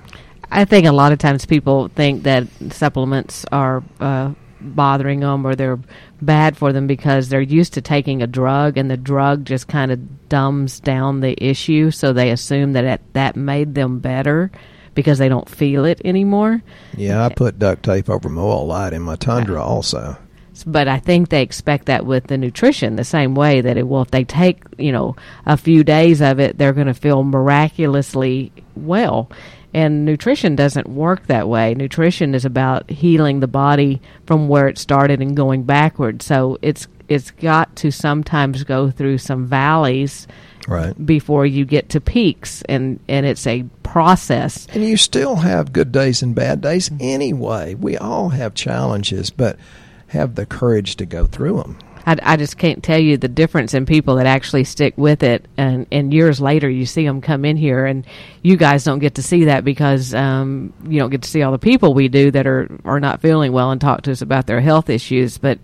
I 0.51 0.65
think 0.65 0.87
a 0.87 0.93
lot 0.93 1.13
of 1.13 1.19
times 1.19 1.47
people 1.47 1.89
think 1.89 2.23
that 2.25 2.47
supplements 2.71 3.45
are 3.51 3.83
uh, 3.99 4.35
bothering 4.61 5.21
them 5.21 5.47
or 5.47 5.55
they're 5.55 5.81
bad 6.23 6.57
for 6.57 6.73
them 6.73 6.87
because 6.87 7.29
they're 7.29 7.41
used 7.41 7.75
to 7.75 7.81
taking 7.81 8.23
a 8.23 8.27
drug 8.27 8.77
and 8.79 8.91
the 8.91 8.97
drug 8.97 9.45
just 9.45 9.69
kind 9.69 9.91
of 9.91 10.29
dumbs 10.29 10.81
down 10.81 11.21
the 11.21 11.43
issue 11.43 11.91
so 11.91 12.13
they 12.13 12.31
assume 12.31 12.73
that 12.73 12.85
it, 12.85 13.01
that 13.13 13.37
made 13.37 13.75
them 13.75 13.99
better 13.99 14.51
because 14.95 15.19
they 15.19 15.29
don't 15.29 15.49
feel 15.49 15.85
it 15.85 16.01
anymore. 16.05 16.63
Yeah, 16.97 17.25
I 17.25 17.29
put 17.29 17.59
duct 17.59 17.83
tape 17.83 18.09
over 18.09 18.29
my 18.29 18.43
oil 18.43 18.67
light 18.67 18.93
in 18.93 19.03
my 19.03 19.17
Tundra 19.17 19.63
also. 19.63 20.17
But 20.67 20.87
I 20.87 20.99
think 20.99 21.29
they 21.29 21.43
expect 21.43 21.87
that 21.87 22.07
with 22.07 22.29
the 22.29 22.39
nutrition 22.39 22.95
the 22.95 23.05
same 23.05 23.35
way 23.35 23.61
that 23.61 23.77
it 23.77 23.89
will 23.89 24.03
if 24.03 24.13
they 24.13 24.23
take, 24.23 24.63
you 24.79 24.93
know, 24.93 25.17
a 25.47 25.57
few 25.57 25.83
days 25.83 26.23
of 26.23 26.39
it, 26.39 26.59
they're 26.59 26.73
going 26.73 26.87
to 26.87 26.95
feel 26.95 27.25
miraculously 27.25 28.53
well. 28.77 29.31
And 29.73 30.05
nutrition 30.05 30.55
doesn't 30.55 30.89
work 30.89 31.27
that 31.27 31.49
way. 31.49 31.75
Nutrition 31.75 32.37
is 32.37 32.45
about 32.45 32.89
healing 32.89 33.41
the 33.41 33.49
body 33.49 34.01
from 34.25 34.47
where 34.47 34.69
it 34.69 34.79
started 34.79 35.21
and 35.21 35.37
going 35.37 35.65
backward. 35.65 36.23
So 36.23 36.59
it's 36.63 36.87
it's 37.09 37.33
got 37.33 37.75
to 37.77 37.91
sometimes 37.91 38.65
go 38.65 38.91
through 38.91 39.19
some 39.19 39.47
valleys 39.47 40.27
right. 40.67 41.07
before 41.07 41.47
you 41.47 41.65
get 41.65 41.91
to 41.91 42.01
peaks 42.01 42.63
and 42.69 43.01
and 43.09 43.27
it's 43.27 43.47
a 43.47 43.65
process. 43.83 44.67
And 44.73 44.85
you 44.85 44.97
still 44.97 45.37
have 45.37 45.73
good 45.73 45.93
days 45.93 46.23
and 46.23 46.35
bad 46.35 46.61
days 46.61 46.91
anyway. 47.01 47.75
We 47.75 47.97
all 47.97 48.31
have 48.31 48.55
challenges 48.55 49.31
but 49.31 49.59
have 50.09 50.35
the 50.35 50.47
courage 50.47 50.97
to 50.97 51.07
go 51.07 51.27
through 51.27 51.63
them 51.63 51.79
I, 52.07 52.17
I 52.23 52.37
just 52.37 52.59
can't 52.59 52.83
tell 52.83 52.99
you 52.99 53.17
the 53.17 53.29
difference 53.29 53.75
in 53.75 53.87
people 53.87 54.17
that 54.17 54.27
actually 54.27 54.65
stick 54.65 54.95
with 54.97 55.23
it, 55.23 55.47
and 55.57 55.87
and 55.91 56.13
years 56.13 56.41
later 56.41 56.69
you 56.69 56.87
see 56.87 57.05
them 57.05 57.21
come 57.21 57.45
in 57.45 57.57
here, 57.57 57.87
and 57.87 58.07
you 58.43 58.57
guys 58.57 58.85
don't 58.85 58.99
get 58.99 59.15
to 59.17 59.23
see 59.23 59.45
that 59.45 59.65
because 59.65 60.15
um, 60.15 60.73
you 60.87 60.99
don't 60.99 61.11
get 61.11 61.23
to 61.23 61.29
see 61.29 61.43
all 61.43 61.53
the 61.53 61.59
people 61.59 61.95
we 61.95 62.09
do 62.09 62.31
that 62.31 62.47
are 62.47 62.69
are 62.85 63.01
not 63.01 63.23
feeling 63.23 63.53
well 63.53 63.71
and 63.71 63.81
talk 63.81 64.03
to 64.03 64.13
us 64.13 64.23
about 64.23 64.47
their 64.47 64.61
health 64.61 64.91
issues, 64.91 65.39
but 65.39 65.59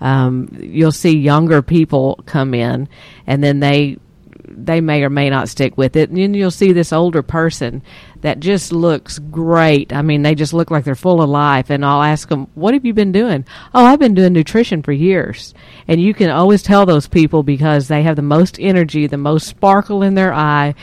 um, 0.00 0.48
you'll 0.60 0.92
see 0.92 1.16
younger 1.16 1.62
people 1.62 2.20
come 2.26 2.54
in, 2.54 2.88
and 3.26 3.42
then 3.42 3.60
they 3.60 3.98
they 4.48 4.80
may 4.80 5.02
or 5.02 5.10
may 5.10 5.30
not 5.30 5.48
stick 5.48 5.76
with 5.76 5.96
it. 5.96 6.10
And 6.10 6.18
then 6.18 6.34
you'll 6.34 6.50
see 6.50 6.72
this 6.72 6.92
older 6.92 7.22
person 7.22 7.82
that 8.20 8.40
just 8.40 8.72
looks 8.72 9.18
great. 9.18 9.92
I 9.92 10.02
mean, 10.02 10.22
they 10.22 10.34
just 10.34 10.52
look 10.52 10.70
like 10.70 10.84
they're 10.84 10.94
full 10.94 11.22
of 11.22 11.28
life. 11.28 11.70
And 11.70 11.84
I'll 11.84 12.02
ask 12.02 12.28
them, 12.28 12.48
What 12.54 12.74
have 12.74 12.84
you 12.84 12.94
been 12.94 13.12
doing? 13.12 13.44
Oh, 13.74 13.84
I've 13.84 13.98
been 13.98 14.14
doing 14.14 14.32
nutrition 14.32 14.82
for 14.82 14.92
years. 14.92 15.54
And 15.88 16.00
you 16.00 16.14
can 16.14 16.30
always 16.30 16.62
tell 16.62 16.86
those 16.86 17.08
people 17.08 17.42
because 17.42 17.88
they 17.88 18.02
have 18.02 18.16
the 18.16 18.22
most 18.22 18.58
energy, 18.60 19.06
the 19.06 19.16
most 19.16 19.46
sparkle 19.46 20.02
in 20.02 20.14
their 20.14 20.32
eye, 20.32 20.74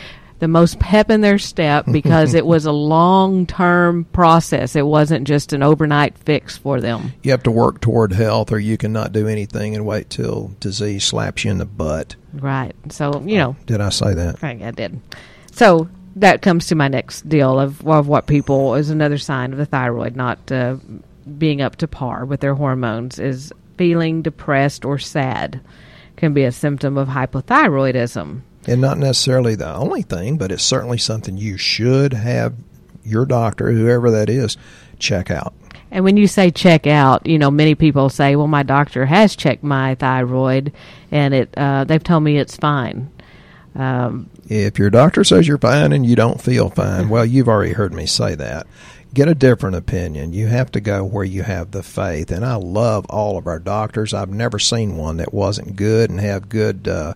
the 0.41 0.47
most 0.47 0.79
pep 0.79 1.11
in 1.11 1.21
their 1.21 1.37
step 1.37 1.85
because 1.91 2.33
it 2.33 2.45
was 2.45 2.65
a 2.65 2.71
long 2.71 3.45
term 3.45 4.03
process. 4.05 4.75
It 4.75 4.85
wasn't 4.85 5.27
just 5.27 5.53
an 5.53 5.63
overnight 5.63 6.17
fix 6.17 6.57
for 6.57 6.81
them. 6.81 7.13
You 7.21 7.31
have 7.31 7.43
to 7.43 7.51
work 7.51 7.79
toward 7.79 8.11
health, 8.11 8.51
or 8.51 8.59
you 8.59 8.75
cannot 8.75 9.13
do 9.13 9.27
anything 9.27 9.75
and 9.75 9.85
wait 9.85 10.09
till 10.09 10.51
disease 10.59 11.05
slaps 11.05 11.45
you 11.45 11.51
in 11.51 11.59
the 11.59 11.65
butt. 11.65 12.15
Right. 12.33 12.75
So, 12.89 13.21
you 13.21 13.37
know. 13.37 13.55
Did 13.67 13.81
I 13.81 13.89
say 13.89 14.15
that? 14.15 14.43
I, 14.43 14.59
I 14.63 14.71
did. 14.71 14.99
So 15.51 15.87
that 16.15 16.41
comes 16.41 16.67
to 16.67 16.75
my 16.75 16.87
next 16.87 17.29
deal 17.29 17.59
of, 17.59 17.87
of 17.87 18.07
what 18.07 18.25
people 18.25 18.73
is 18.75 18.89
another 18.89 19.19
sign 19.19 19.51
of 19.53 19.59
the 19.59 19.65
thyroid 19.65 20.15
not 20.15 20.51
uh, 20.51 20.77
being 21.37 21.61
up 21.61 21.77
to 21.77 21.87
par 21.87 22.25
with 22.25 22.39
their 22.39 22.55
hormones 22.55 23.19
is 23.19 23.53
feeling 23.77 24.21
depressed 24.21 24.83
or 24.83 24.97
sad 24.97 25.61
can 26.17 26.33
be 26.33 26.43
a 26.43 26.51
symptom 26.51 26.97
of 26.97 27.07
hypothyroidism 27.07 28.41
and 28.67 28.81
not 28.81 28.97
necessarily 28.97 29.55
the 29.55 29.73
only 29.73 30.01
thing, 30.01 30.37
but 30.37 30.51
it's 30.51 30.63
certainly 30.63 30.97
something 30.97 31.37
you 31.37 31.57
should 31.57 32.13
have 32.13 32.53
your 33.03 33.25
doctor, 33.25 33.71
whoever 33.71 34.11
that 34.11 34.29
is, 34.29 34.57
check 34.99 35.31
out. 35.31 35.53
And 35.89 36.05
when 36.05 36.15
you 36.15 36.27
say 36.27 36.51
check 36.51 36.87
out, 36.87 37.25
you 37.25 37.37
know, 37.37 37.51
many 37.51 37.75
people 37.75 38.09
say, 38.09 38.35
"Well, 38.35 38.47
my 38.47 38.63
doctor 38.63 39.05
has 39.05 39.35
checked 39.35 39.63
my 39.63 39.95
thyroid, 39.95 40.71
and 41.11 41.33
it 41.33 41.53
uh, 41.57 41.83
they've 41.83 42.03
told 42.03 42.23
me 42.23 42.37
it's 42.37 42.55
fine." 42.55 43.09
Um, 43.75 44.29
if 44.47 44.79
your 44.79 44.89
doctor 44.89 45.23
says 45.23 45.47
you're 45.47 45.57
fine 45.57 45.91
and 45.91 46.05
you 46.05 46.15
don't 46.15 46.41
feel 46.41 46.69
fine, 46.69 47.09
well, 47.09 47.25
you've 47.25 47.49
already 47.49 47.73
heard 47.73 47.93
me 47.93 48.05
say 48.05 48.35
that. 48.35 48.67
Get 49.13 49.27
a 49.27 49.35
different 49.35 49.75
opinion. 49.75 50.31
You 50.31 50.47
have 50.47 50.71
to 50.71 50.79
go 50.79 51.03
where 51.03 51.25
you 51.25 51.43
have 51.43 51.71
the 51.71 51.83
faith. 51.83 52.31
And 52.31 52.45
I 52.45 52.55
love 52.55 53.05
all 53.09 53.37
of 53.37 53.45
our 53.45 53.59
doctors. 53.59 54.13
I've 54.13 54.29
never 54.29 54.57
seen 54.57 54.95
one 54.95 55.17
that 55.17 55.33
wasn't 55.33 55.75
good 55.75 56.09
and 56.09 56.21
have 56.21 56.47
good. 56.47 56.87
Uh, 56.87 57.15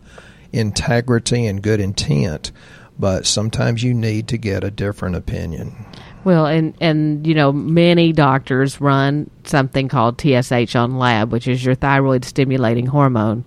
integrity 0.55 1.45
and 1.45 1.62
good 1.62 1.79
intent, 1.79 2.51
but 2.97 3.25
sometimes 3.25 3.83
you 3.83 3.93
need 3.93 4.27
to 4.29 4.38
get 4.38 4.63
a 4.63 4.71
different 4.71 5.15
opinion. 5.15 5.85
Well, 6.24 6.47
and 6.47 6.74
and 6.81 7.25
you 7.27 7.35
know, 7.35 7.51
many 7.51 8.12
doctors 8.12 8.81
run 8.81 9.29
something 9.43 9.88
called 9.88 10.19
TSH 10.19 10.75
on 10.75 10.97
lab, 10.97 11.31
which 11.31 11.47
is 11.47 11.63
your 11.63 11.75
thyroid 11.75 12.25
stimulating 12.25 12.88
hormone. 12.88 13.45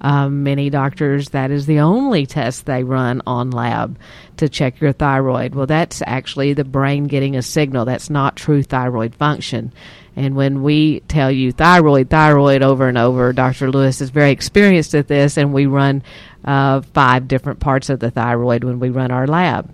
Um, 0.00 0.42
many 0.42 0.70
doctors, 0.70 1.30
that 1.30 1.50
is 1.50 1.66
the 1.66 1.80
only 1.80 2.24
test 2.24 2.64
they 2.64 2.84
run 2.84 3.20
on 3.26 3.50
lab 3.50 3.98
to 4.38 4.48
check 4.48 4.80
your 4.80 4.92
thyroid. 4.92 5.54
Well, 5.54 5.66
that's 5.66 6.02
actually 6.06 6.54
the 6.54 6.64
brain 6.64 7.04
getting 7.04 7.36
a 7.36 7.42
signal. 7.42 7.84
That's 7.84 8.08
not 8.08 8.36
true 8.36 8.62
thyroid 8.62 9.14
function. 9.14 9.72
And 10.16 10.34
when 10.36 10.62
we 10.62 11.00
tell 11.00 11.30
you 11.30 11.52
thyroid, 11.52 12.10
thyroid 12.10 12.62
over 12.62 12.88
and 12.88 12.98
over, 12.98 13.32
Dr. 13.32 13.70
Lewis 13.70 14.00
is 14.00 14.10
very 14.10 14.30
experienced 14.30 14.94
at 14.94 15.08
this, 15.08 15.36
and 15.36 15.52
we 15.52 15.66
run 15.66 16.02
uh, 16.44 16.80
five 16.80 17.28
different 17.28 17.60
parts 17.60 17.90
of 17.90 18.00
the 18.00 18.10
thyroid 18.10 18.64
when 18.64 18.80
we 18.80 18.88
run 18.88 19.10
our 19.10 19.26
lab 19.26 19.72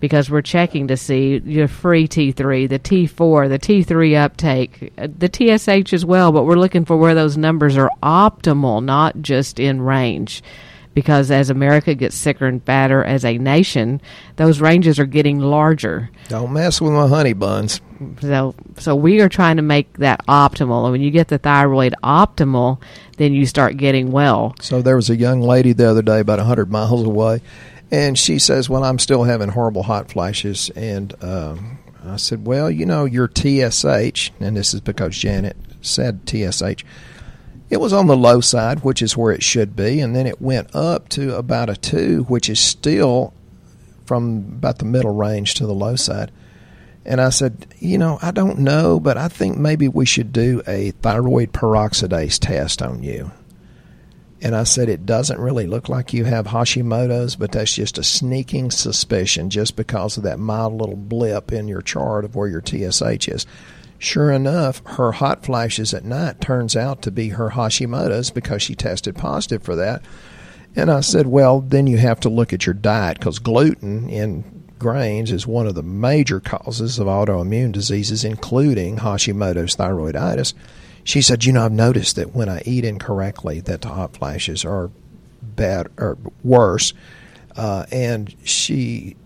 because 0.00 0.30
we're 0.30 0.42
checking 0.42 0.88
to 0.88 0.96
see 0.96 1.38
your 1.44 1.68
free 1.68 2.06
T3, 2.06 2.68
the 2.68 2.78
T4, 2.78 3.48
the 3.48 3.58
T3 3.58 4.16
uptake, 4.16 4.92
uh, 4.98 5.08
the 5.16 5.28
TSH 5.28 5.92
as 5.92 6.04
well, 6.04 6.32
but 6.32 6.44
we're 6.44 6.56
looking 6.56 6.84
for 6.84 6.96
where 6.96 7.14
those 7.14 7.36
numbers 7.36 7.76
are 7.76 7.90
optimal, 8.02 8.82
not 8.82 9.20
just 9.20 9.58
in 9.58 9.82
range 9.82 10.42
because 10.98 11.30
as 11.30 11.48
America 11.48 11.94
gets 11.94 12.16
sicker 12.16 12.44
and 12.46 12.60
fatter 12.64 13.04
as 13.04 13.24
a 13.24 13.38
nation, 13.38 14.00
those 14.34 14.60
ranges 14.60 14.98
are 14.98 15.06
getting 15.06 15.38
larger. 15.38 16.10
Don't 16.26 16.52
mess 16.52 16.80
with 16.80 16.90
my 16.90 17.06
honey 17.06 17.34
buns. 17.34 17.80
So, 18.20 18.56
so 18.78 18.96
we 18.96 19.20
are 19.20 19.28
trying 19.28 19.58
to 19.58 19.62
make 19.62 19.92
that 19.98 20.26
optimal. 20.26 20.82
And 20.82 20.90
when 20.90 21.00
you 21.00 21.12
get 21.12 21.28
the 21.28 21.38
thyroid 21.38 21.94
optimal, 22.02 22.80
then 23.16 23.32
you 23.32 23.46
start 23.46 23.76
getting 23.76 24.10
well. 24.10 24.56
So 24.60 24.82
there 24.82 24.96
was 24.96 25.08
a 25.08 25.14
young 25.14 25.40
lady 25.40 25.72
the 25.72 25.88
other 25.88 26.02
day, 26.02 26.18
about 26.18 26.40
hundred 26.40 26.68
miles 26.68 27.04
away, 27.04 27.42
and 27.90 28.18
she 28.18 28.38
says, 28.38 28.68
"Well, 28.68 28.84
I'm 28.84 28.98
still 28.98 29.24
having 29.24 29.50
horrible 29.50 29.82
hot 29.82 30.10
flashes." 30.10 30.70
And 30.70 31.14
um, 31.22 31.78
I 32.04 32.16
said, 32.16 32.46
"Well, 32.46 32.70
you 32.70 32.86
know, 32.86 33.04
your 33.04 33.28
TSH, 33.28 34.30
and 34.40 34.56
this 34.56 34.74
is 34.74 34.80
because 34.80 35.16
Janet 35.16 35.56
said 35.80 36.28
TSH." 36.28 36.84
It 37.70 37.80
was 37.80 37.92
on 37.92 38.06
the 38.06 38.16
low 38.16 38.40
side, 38.40 38.82
which 38.82 39.02
is 39.02 39.16
where 39.16 39.32
it 39.32 39.42
should 39.42 39.76
be, 39.76 40.00
and 40.00 40.16
then 40.16 40.26
it 40.26 40.40
went 40.40 40.74
up 40.74 41.10
to 41.10 41.36
about 41.36 41.68
a 41.68 41.76
two, 41.76 42.24
which 42.24 42.48
is 42.48 42.58
still 42.58 43.34
from 44.06 44.38
about 44.56 44.78
the 44.78 44.86
middle 44.86 45.14
range 45.14 45.54
to 45.54 45.66
the 45.66 45.74
low 45.74 45.94
side. 45.94 46.32
And 47.04 47.20
I 47.20 47.28
said, 47.28 47.66
you 47.78 47.98
know, 47.98 48.18
I 48.22 48.30
don't 48.30 48.58
know, 48.60 48.98
but 48.98 49.16
I 49.16 49.28
think 49.28 49.56
maybe 49.56 49.86
we 49.86 50.06
should 50.06 50.32
do 50.32 50.62
a 50.66 50.92
thyroid 51.02 51.52
peroxidase 51.52 52.38
test 52.38 52.82
on 52.82 53.02
you. 53.02 53.30
And 54.40 54.54
I 54.54 54.62
said, 54.62 54.88
it 54.88 55.04
doesn't 55.04 55.40
really 55.40 55.66
look 55.66 55.88
like 55.88 56.12
you 56.12 56.24
have 56.24 56.46
Hashimoto's, 56.46 57.34
but 57.34 57.50
that's 57.52 57.74
just 57.74 57.98
a 57.98 58.04
sneaking 58.04 58.70
suspicion 58.70 59.50
just 59.50 59.74
because 59.74 60.16
of 60.16 60.22
that 60.22 60.38
mild 60.38 60.74
little 60.74 60.96
blip 60.96 61.52
in 61.52 61.66
your 61.66 61.82
chart 61.82 62.24
of 62.24 62.36
where 62.36 62.48
your 62.48 62.62
TSH 62.64 63.28
is. 63.28 63.46
Sure 63.98 64.30
enough, 64.30 64.80
her 64.86 65.10
hot 65.10 65.44
flashes 65.44 65.92
at 65.92 66.04
night 66.04 66.40
turns 66.40 66.76
out 66.76 67.02
to 67.02 67.10
be 67.10 67.30
her 67.30 67.50
Hashimoto's 67.50 68.30
because 68.30 68.62
she 68.62 68.76
tested 68.76 69.16
positive 69.16 69.62
for 69.62 69.74
that. 69.74 70.02
And 70.76 70.88
I 70.88 71.00
said, 71.00 71.26
well, 71.26 71.60
then 71.60 71.88
you 71.88 71.98
have 71.98 72.20
to 72.20 72.28
look 72.28 72.52
at 72.52 72.64
your 72.64 72.74
diet 72.74 73.18
because 73.18 73.40
gluten 73.40 74.08
in 74.08 74.44
grains 74.78 75.32
is 75.32 75.48
one 75.48 75.66
of 75.66 75.74
the 75.74 75.82
major 75.82 76.38
causes 76.38 77.00
of 77.00 77.08
autoimmune 77.08 77.72
diseases, 77.72 78.24
including 78.24 78.98
Hashimoto's 78.98 79.74
thyroiditis. 79.74 80.54
She 81.08 81.22
said, 81.22 81.46
you 81.46 81.54
know, 81.54 81.64
I've 81.64 81.72
noticed 81.72 82.16
that 82.16 82.34
when 82.34 82.50
I 82.50 82.60
eat 82.66 82.84
incorrectly, 82.84 83.60
that 83.60 83.80
the 83.80 83.88
hot 83.88 84.14
flashes 84.14 84.62
are 84.62 84.90
bad 85.40 85.88
or 85.96 86.18
worse. 86.44 86.92
Uh, 87.56 87.86
and 87.90 88.34
she 88.44 89.16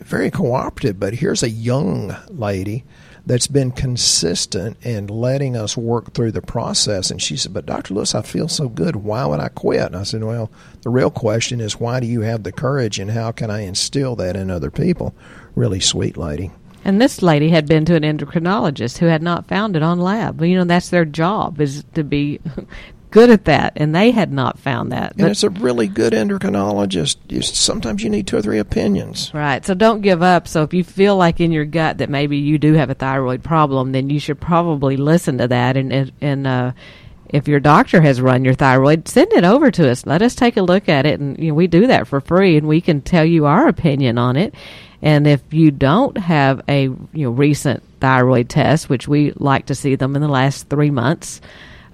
very 0.00 0.32
cooperative, 0.32 0.98
but 0.98 1.14
here's 1.14 1.44
a 1.44 1.48
young 1.48 2.16
lady 2.30 2.82
that's 3.26 3.46
been 3.46 3.70
consistent 3.70 4.76
in 4.84 5.06
letting 5.06 5.56
us 5.56 5.76
work 5.76 6.14
through 6.14 6.32
the 6.32 6.42
process. 6.42 7.12
And 7.12 7.22
she 7.22 7.36
said, 7.36 7.54
But 7.54 7.64
Dr. 7.64 7.94
Lewis, 7.94 8.12
I 8.12 8.22
feel 8.22 8.48
so 8.48 8.68
good. 8.68 8.96
Why 8.96 9.24
would 9.24 9.38
I 9.38 9.50
quit? 9.50 9.82
And 9.82 9.94
I 9.94 10.02
said, 10.02 10.24
Well, 10.24 10.50
the 10.82 10.90
real 10.90 11.12
question 11.12 11.60
is 11.60 11.78
why 11.78 12.00
do 12.00 12.08
you 12.08 12.22
have 12.22 12.42
the 12.42 12.50
courage 12.50 12.98
and 12.98 13.08
how 13.08 13.30
can 13.30 13.52
I 13.52 13.60
instill 13.60 14.16
that 14.16 14.34
in 14.34 14.50
other 14.50 14.72
people? 14.72 15.14
Really 15.54 15.78
sweet 15.78 16.16
lady. 16.16 16.50
And 16.84 17.00
this 17.00 17.22
lady 17.22 17.50
had 17.50 17.66
been 17.66 17.84
to 17.86 17.94
an 17.94 18.02
endocrinologist 18.02 18.98
who 18.98 19.06
had 19.06 19.22
not 19.22 19.46
found 19.46 19.76
it 19.76 19.82
on 19.82 19.98
lab. 19.98 20.42
You 20.42 20.56
know, 20.56 20.64
that's 20.64 20.88
their 20.88 21.04
job 21.04 21.60
is 21.60 21.84
to 21.94 22.02
be 22.02 22.40
good 23.10 23.30
at 23.30 23.44
that, 23.44 23.74
and 23.76 23.94
they 23.94 24.10
had 24.12 24.32
not 24.32 24.58
found 24.58 24.92
that. 24.92 25.14
And 25.16 25.28
it's 25.28 25.42
a 25.42 25.50
really 25.50 25.88
good 25.88 26.12
endocrinologist. 26.12 27.16
You, 27.28 27.42
sometimes 27.42 28.02
you 28.02 28.10
need 28.10 28.26
two 28.26 28.36
or 28.36 28.42
three 28.42 28.58
opinions. 28.58 29.30
Right. 29.34 29.64
So 29.64 29.74
don't 29.74 30.00
give 30.00 30.22
up. 30.22 30.48
So 30.48 30.62
if 30.62 30.72
you 30.72 30.84
feel 30.84 31.16
like 31.16 31.40
in 31.40 31.52
your 31.52 31.64
gut 31.64 31.98
that 31.98 32.08
maybe 32.08 32.36
you 32.36 32.58
do 32.58 32.74
have 32.74 32.90
a 32.90 32.94
thyroid 32.94 33.42
problem, 33.42 33.92
then 33.92 34.10
you 34.10 34.20
should 34.20 34.40
probably 34.40 34.96
listen 34.96 35.38
to 35.38 35.48
that 35.48 35.76
and 35.76 36.12
and 36.20 36.46
uh, 36.46 36.72
if 37.32 37.48
your 37.48 37.60
doctor 37.60 38.00
has 38.00 38.20
run 38.20 38.44
your 38.44 38.54
thyroid, 38.54 39.08
send 39.08 39.32
it 39.32 39.44
over 39.44 39.70
to 39.70 39.90
us. 39.90 40.06
Let 40.06 40.22
us 40.22 40.34
take 40.34 40.56
a 40.56 40.62
look 40.62 40.88
at 40.88 41.06
it, 41.06 41.20
and 41.20 41.38
you 41.38 41.48
know, 41.48 41.54
we 41.54 41.66
do 41.66 41.86
that 41.86 42.06
for 42.06 42.20
free, 42.20 42.56
and 42.56 42.66
we 42.66 42.80
can 42.80 43.00
tell 43.00 43.24
you 43.24 43.46
our 43.46 43.68
opinion 43.68 44.18
on 44.18 44.36
it. 44.36 44.54
And 45.02 45.26
if 45.26 45.40
you 45.50 45.70
don't 45.70 46.16
have 46.18 46.62
a 46.68 46.82
you 46.82 47.08
know 47.12 47.30
recent 47.30 47.82
thyroid 48.00 48.48
test, 48.48 48.88
which 48.88 49.08
we 49.08 49.32
like 49.36 49.66
to 49.66 49.74
see 49.74 49.94
them 49.94 50.16
in 50.16 50.22
the 50.22 50.28
last 50.28 50.68
three 50.68 50.90
months, 50.90 51.40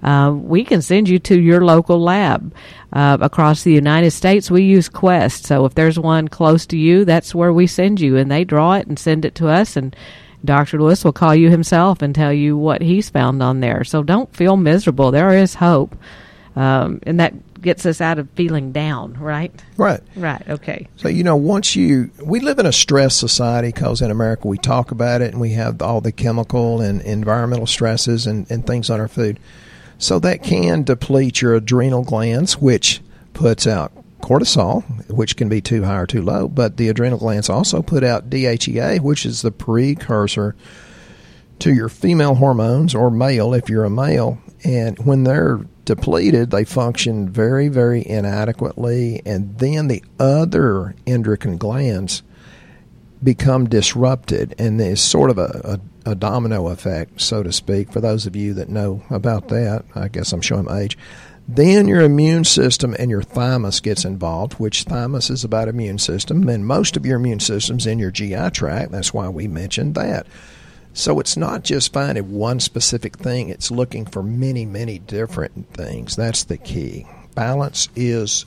uh, 0.03 0.33
we 0.35 0.63
can 0.63 0.81
send 0.81 1.09
you 1.09 1.19
to 1.19 1.39
your 1.39 1.63
local 1.63 1.99
lab. 1.99 2.53
Uh, 2.93 3.17
across 3.19 3.63
the 3.63 3.73
United 3.73 4.11
States, 4.11 4.49
we 4.49 4.63
use 4.63 4.87
Quest. 4.87 5.45
So 5.45 5.65
if 5.65 5.75
there's 5.75 5.99
one 5.99 6.29
close 6.29 6.65
to 6.67 6.77
you, 6.77 7.03
that's 7.03 7.35
where 7.35 7.51
we 7.51 7.67
send 7.67 7.99
you, 7.99 8.17
and 8.17 8.31
they 8.31 8.43
draw 8.43 8.73
it 8.73 8.87
and 8.87 8.97
send 8.97 9.25
it 9.25 9.35
to 9.35 9.49
us. 9.49 9.75
And 9.75 9.95
Dr. 10.45 10.79
Lewis 10.79 11.03
will 11.03 11.13
call 11.13 11.35
you 11.35 11.49
himself 11.49 12.01
and 12.01 12.13
tell 12.13 12.31
you 12.31 12.57
what 12.57 12.81
he's 12.81 13.09
found 13.09 13.41
on 13.41 13.59
there. 13.59 13.83
So 13.83 14.03
don't 14.03 14.33
feel 14.35 14.57
miserable. 14.57 15.11
There 15.11 15.31
is 15.31 15.55
hope. 15.55 15.95
Um, 16.55 16.99
and 17.03 17.19
that 17.19 17.61
gets 17.61 17.85
us 17.85 18.01
out 18.01 18.17
of 18.19 18.29
feeling 18.31 18.71
down, 18.71 19.13
right? 19.19 19.51
Right. 19.77 20.01
Right. 20.15 20.41
Okay. 20.47 20.87
So, 20.95 21.07
you 21.07 21.23
know, 21.23 21.35
once 21.35 21.75
you, 21.75 22.09
we 22.23 22.39
live 22.39 22.59
in 22.59 22.65
a 22.65 22.71
stress 22.71 23.15
society 23.15 23.69
because 23.69 24.01
in 24.01 24.09
America 24.09 24.47
we 24.47 24.57
talk 24.57 24.91
about 24.91 25.21
it 25.21 25.31
and 25.31 25.41
we 25.41 25.51
have 25.51 25.81
all 25.81 26.01
the 26.01 26.11
chemical 26.11 26.81
and 26.81 27.01
environmental 27.01 27.67
stresses 27.67 28.25
and, 28.25 28.49
and 28.49 28.65
things 28.65 28.89
on 28.89 28.99
our 28.99 29.07
food. 29.07 29.39
So 29.97 30.19
that 30.19 30.43
can 30.43 30.83
deplete 30.83 31.41
your 31.41 31.55
adrenal 31.55 32.03
glands, 32.03 32.57
which 32.57 33.01
puts 33.33 33.67
out 33.67 33.91
cortisol, 34.21 34.83
which 35.09 35.35
can 35.35 35.49
be 35.49 35.61
too 35.61 35.83
high 35.83 35.99
or 35.99 36.07
too 36.07 36.21
low. 36.21 36.47
But 36.47 36.77
the 36.77 36.89
adrenal 36.89 37.19
glands 37.19 37.49
also 37.49 37.81
put 37.81 38.03
out 38.03 38.29
DHEA, 38.29 38.99
which 38.99 39.25
is 39.25 39.41
the 39.41 39.51
precursor 39.51 40.55
to 41.59 41.73
your 41.73 41.89
female 41.89 42.35
hormones 42.35 42.93
or 42.93 43.09
male 43.09 43.53
if 43.53 43.69
you're 43.69 43.85
a 43.85 43.89
male. 43.89 44.39
And 44.63 44.97
when 44.99 45.23
they're 45.23 45.61
depleted, 45.85 46.51
they 46.51 46.65
function 46.65 47.29
very, 47.29 47.67
very 47.67 48.05
inadequately. 48.05 49.21
And 49.25 49.57
then 49.57 49.87
the 49.87 50.03
other 50.19 50.95
endocrine 51.05 51.57
glands 51.57 52.23
become 53.23 53.67
disrupted, 53.67 54.53
and 54.59 54.79
there's 54.79 55.01
sort 55.01 55.31
of 55.31 55.37
a, 55.37 55.79
a, 56.05 56.11
a, 56.11 56.15
domino 56.15 56.67
effect, 56.67 57.19
so 57.19 57.41
to 57.41 57.51
speak. 57.51 57.91
For 57.91 57.99
those 57.99 58.27
of 58.27 58.35
you 58.35 58.53
that 58.53 58.69
know 58.69 59.03
about 59.09 59.47
that, 59.47 59.85
I 59.95 60.07
guess 60.07 60.31
I'm 60.33 60.41
showing 60.41 60.65
my 60.65 60.81
age. 60.81 60.97
Then 61.47 61.87
your 61.87 62.01
immune 62.01 62.43
system 62.43 62.93
and 62.99 63.09
your 63.09 63.21
thymus 63.21 63.79
gets 63.79 64.03
involved, 64.03 64.53
which 64.53 64.83
thymus 64.83 65.29
is 65.29 65.45
about 65.45 65.69
immune 65.69 65.97
system, 65.97 66.49
and 66.49 66.67
most 66.67 66.97
of 66.97 67.05
your 67.05 67.15
immune 67.15 67.39
system's 67.39 67.87
in 67.87 67.99
your 67.99 68.11
GI 68.11 68.49
tract. 68.51 68.91
That's 68.91 69.13
why 69.13 69.29
we 69.29 69.47
mentioned 69.47 69.95
that. 69.95 70.27
So 70.93 71.19
it's 71.19 71.37
not 71.37 71.63
just 71.63 71.93
finding 71.93 72.33
one 72.33 72.59
specific 72.59 73.17
thing; 73.17 73.47
it's 73.47 73.71
looking 73.71 74.05
for 74.05 74.21
many, 74.21 74.65
many 74.65 74.99
different 74.99 75.73
things. 75.73 76.17
That's 76.17 76.43
the 76.43 76.57
key. 76.57 77.05
Balance 77.33 77.87
is 77.95 78.45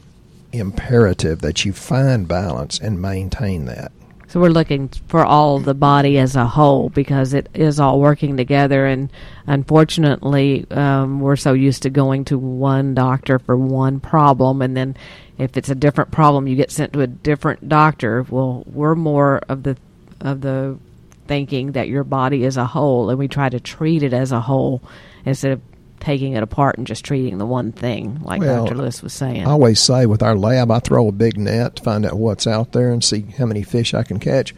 imperative 0.53 1.41
that 1.41 1.65
you 1.65 1.73
find 1.73 2.29
balance 2.29 2.79
and 2.79 3.01
maintain 3.01 3.65
that. 3.67 3.93
So 4.31 4.38
we're 4.38 4.51
looking 4.51 4.87
for 5.09 5.25
all 5.25 5.59
the 5.59 5.75
body 5.75 6.16
as 6.16 6.37
a 6.37 6.47
whole 6.47 6.88
because 6.88 7.35
it 7.35 7.49
is 7.53 7.81
all 7.81 7.99
working 7.99 8.37
together. 8.37 8.87
And 8.87 9.11
unfortunately, 9.49 10.71
um, 10.71 11.19
we're 11.19 11.35
so 11.35 11.53
used 11.53 11.83
to 11.83 11.90
going 11.90 12.25
to 12.27 12.38
one 12.38 12.95
doctor 12.95 13.40
for 13.40 13.57
one 13.57 13.99
problem, 13.99 14.62
and 14.62 14.77
then 14.77 14.97
if 15.37 15.57
it's 15.57 15.69
a 15.69 15.75
different 15.75 16.12
problem, 16.12 16.47
you 16.47 16.55
get 16.55 16.71
sent 16.71 16.93
to 16.93 17.01
a 17.01 17.09
different 17.09 17.69
doctor. 17.69 18.25
Well, 18.31 18.62
we're 18.66 18.95
more 18.95 19.40
of 19.49 19.64
the 19.64 19.77
of 20.21 20.43
the 20.43 20.79
thinking 21.27 21.73
that 21.73 21.88
your 21.88 22.05
body 22.05 22.45
is 22.45 22.57
a 22.57 22.66
whole, 22.66 23.11
and 23.11 23.19
we 23.19 23.27
try 23.27 23.49
to 23.49 23.59
treat 23.59 24.05
it 24.05 24.12
as 24.12 24.31
a 24.31 24.43
whole 24.43 24.81
instead 25.25 25.51
of 25.51 25.61
taking 26.01 26.33
it 26.33 26.43
apart 26.43 26.79
and 26.79 26.87
just 26.87 27.05
treating 27.05 27.39
the 27.39 27.47
one 27.47 27.73
thing, 27.73 28.21
like 28.23 28.41
well, 28.41 28.65
Dr. 28.65 28.77
Lewis 28.77 29.03
was 29.03 29.13
saying. 29.13 29.47
I 29.47 29.51
always 29.51 29.81
say 29.81 30.07
with 30.07 30.23
our 30.23 30.37
lab, 30.37 30.71
I 30.71 30.81
throw 30.81 31.09
a 31.09 31.13
big 31.13 31.39
net 31.39 31.77
to 31.77 31.83
find 31.83 32.05
out 32.05 32.15
what's 32.15 32.47
out 32.47 32.73
there 32.73 32.93
and 32.93 33.03
see 33.03 33.23
how 33.39 33.47
many 33.47 33.63
fish 33.63 33.95
I 33.95 34.03
can 34.03 34.19
catch. 34.19 34.55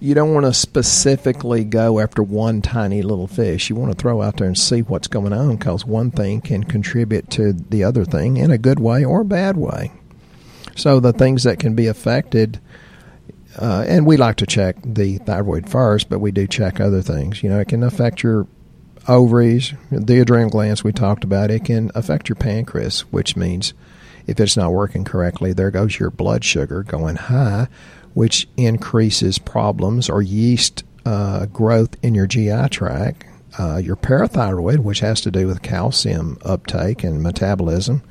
You 0.00 0.14
don't 0.14 0.34
want 0.34 0.44
to 0.44 0.52
specifically 0.52 1.64
go 1.64 1.98
after 2.00 2.22
one 2.22 2.60
tiny 2.60 3.00
little 3.02 3.26
fish. 3.26 3.70
You 3.70 3.76
want 3.76 3.92
to 3.92 3.96
throw 3.96 4.20
out 4.20 4.36
there 4.36 4.46
and 4.46 4.58
see 4.58 4.82
what's 4.82 5.08
going 5.08 5.32
on 5.32 5.56
because 5.56 5.86
one 5.86 6.10
thing 6.10 6.40
can 6.42 6.64
contribute 6.64 7.30
to 7.30 7.52
the 7.52 7.84
other 7.84 8.04
thing 8.04 8.36
in 8.36 8.50
a 8.50 8.58
good 8.58 8.78
way 8.78 9.04
or 9.04 9.22
a 9.22 9.24
bad 9.24 9.56
way. 9.56 9.92
So 10.76 11.00
the 11.00 11.12
things 11.12 11.44
that 11.44 11.58
can 11.58 11.74
be 11.74 11.86
affected. 11.86 12.60
Uh, 13.56 13.84
and 13.86 14.04
we 14.04 14.16
like 14.16 14.36
to 14.36 14.46
check 14.46 14.76
the 14.84 15.18
thyroid 15.18 15.70
first, 15.70 16.08
but 16.08 16.18
we 16.18 16.32
do 16.32 16.46
check 16.48 16.80
other 16.80 17.00
things. 17.00 17.42
You 17.42 17.48
know, 17.48 17.60
it 17.60 17.68
can 17.68 17.84
affect 17.84 18.22
your 18.22 18.48
ovaries, 19.08 19.74
the 19.90 20.20
adrenal 20.20 20.50
glands 20.50 20.84
we 20.84 20.92
talked 20.92 21.24
about, 21.24 21.50
it 21.50 21.64
can 21.64 21.90
affect 21.94 22.28
your 22.28 22.36
pancreas, 22.36 23.00
which 23.12 23.36
means 23.36 23.74
if 24.26 24.40
it's 24.40 24.56
not 24.56 24.72
working 24.72 25.04
correctly, 25.04 25.52
there 25.52 25.70
goes 25.70 25.98
your 25.98 26.10
blood 26.10 26.44
sugar 26.44 26.82
going 26.82 27.16
high, 27.16 27.68
which 28.14 28.48
increases 28.56 29.38
problems 29.38 30.08
or 30.08 30.22
yeast 30.22 30.84
uh, 31.04 31.46
growth 31.46 31.96
in 32.02 32.14
your 32.14 32.26
GI 32.26 32.68
tract. 32.70 33.26
Uh, 33.56 33.76
your 33.76 33.94
parathyroid, 33.94 34.80
which 34.80 34.98
has 34.98 35.20
to 35.20 35.30
do 35.30 35.46
with 35.46 35.62
calcium 35.62 36.36
uptake 36.44 37.04
and 37.04 37.22
metabolism. 37.22 38.02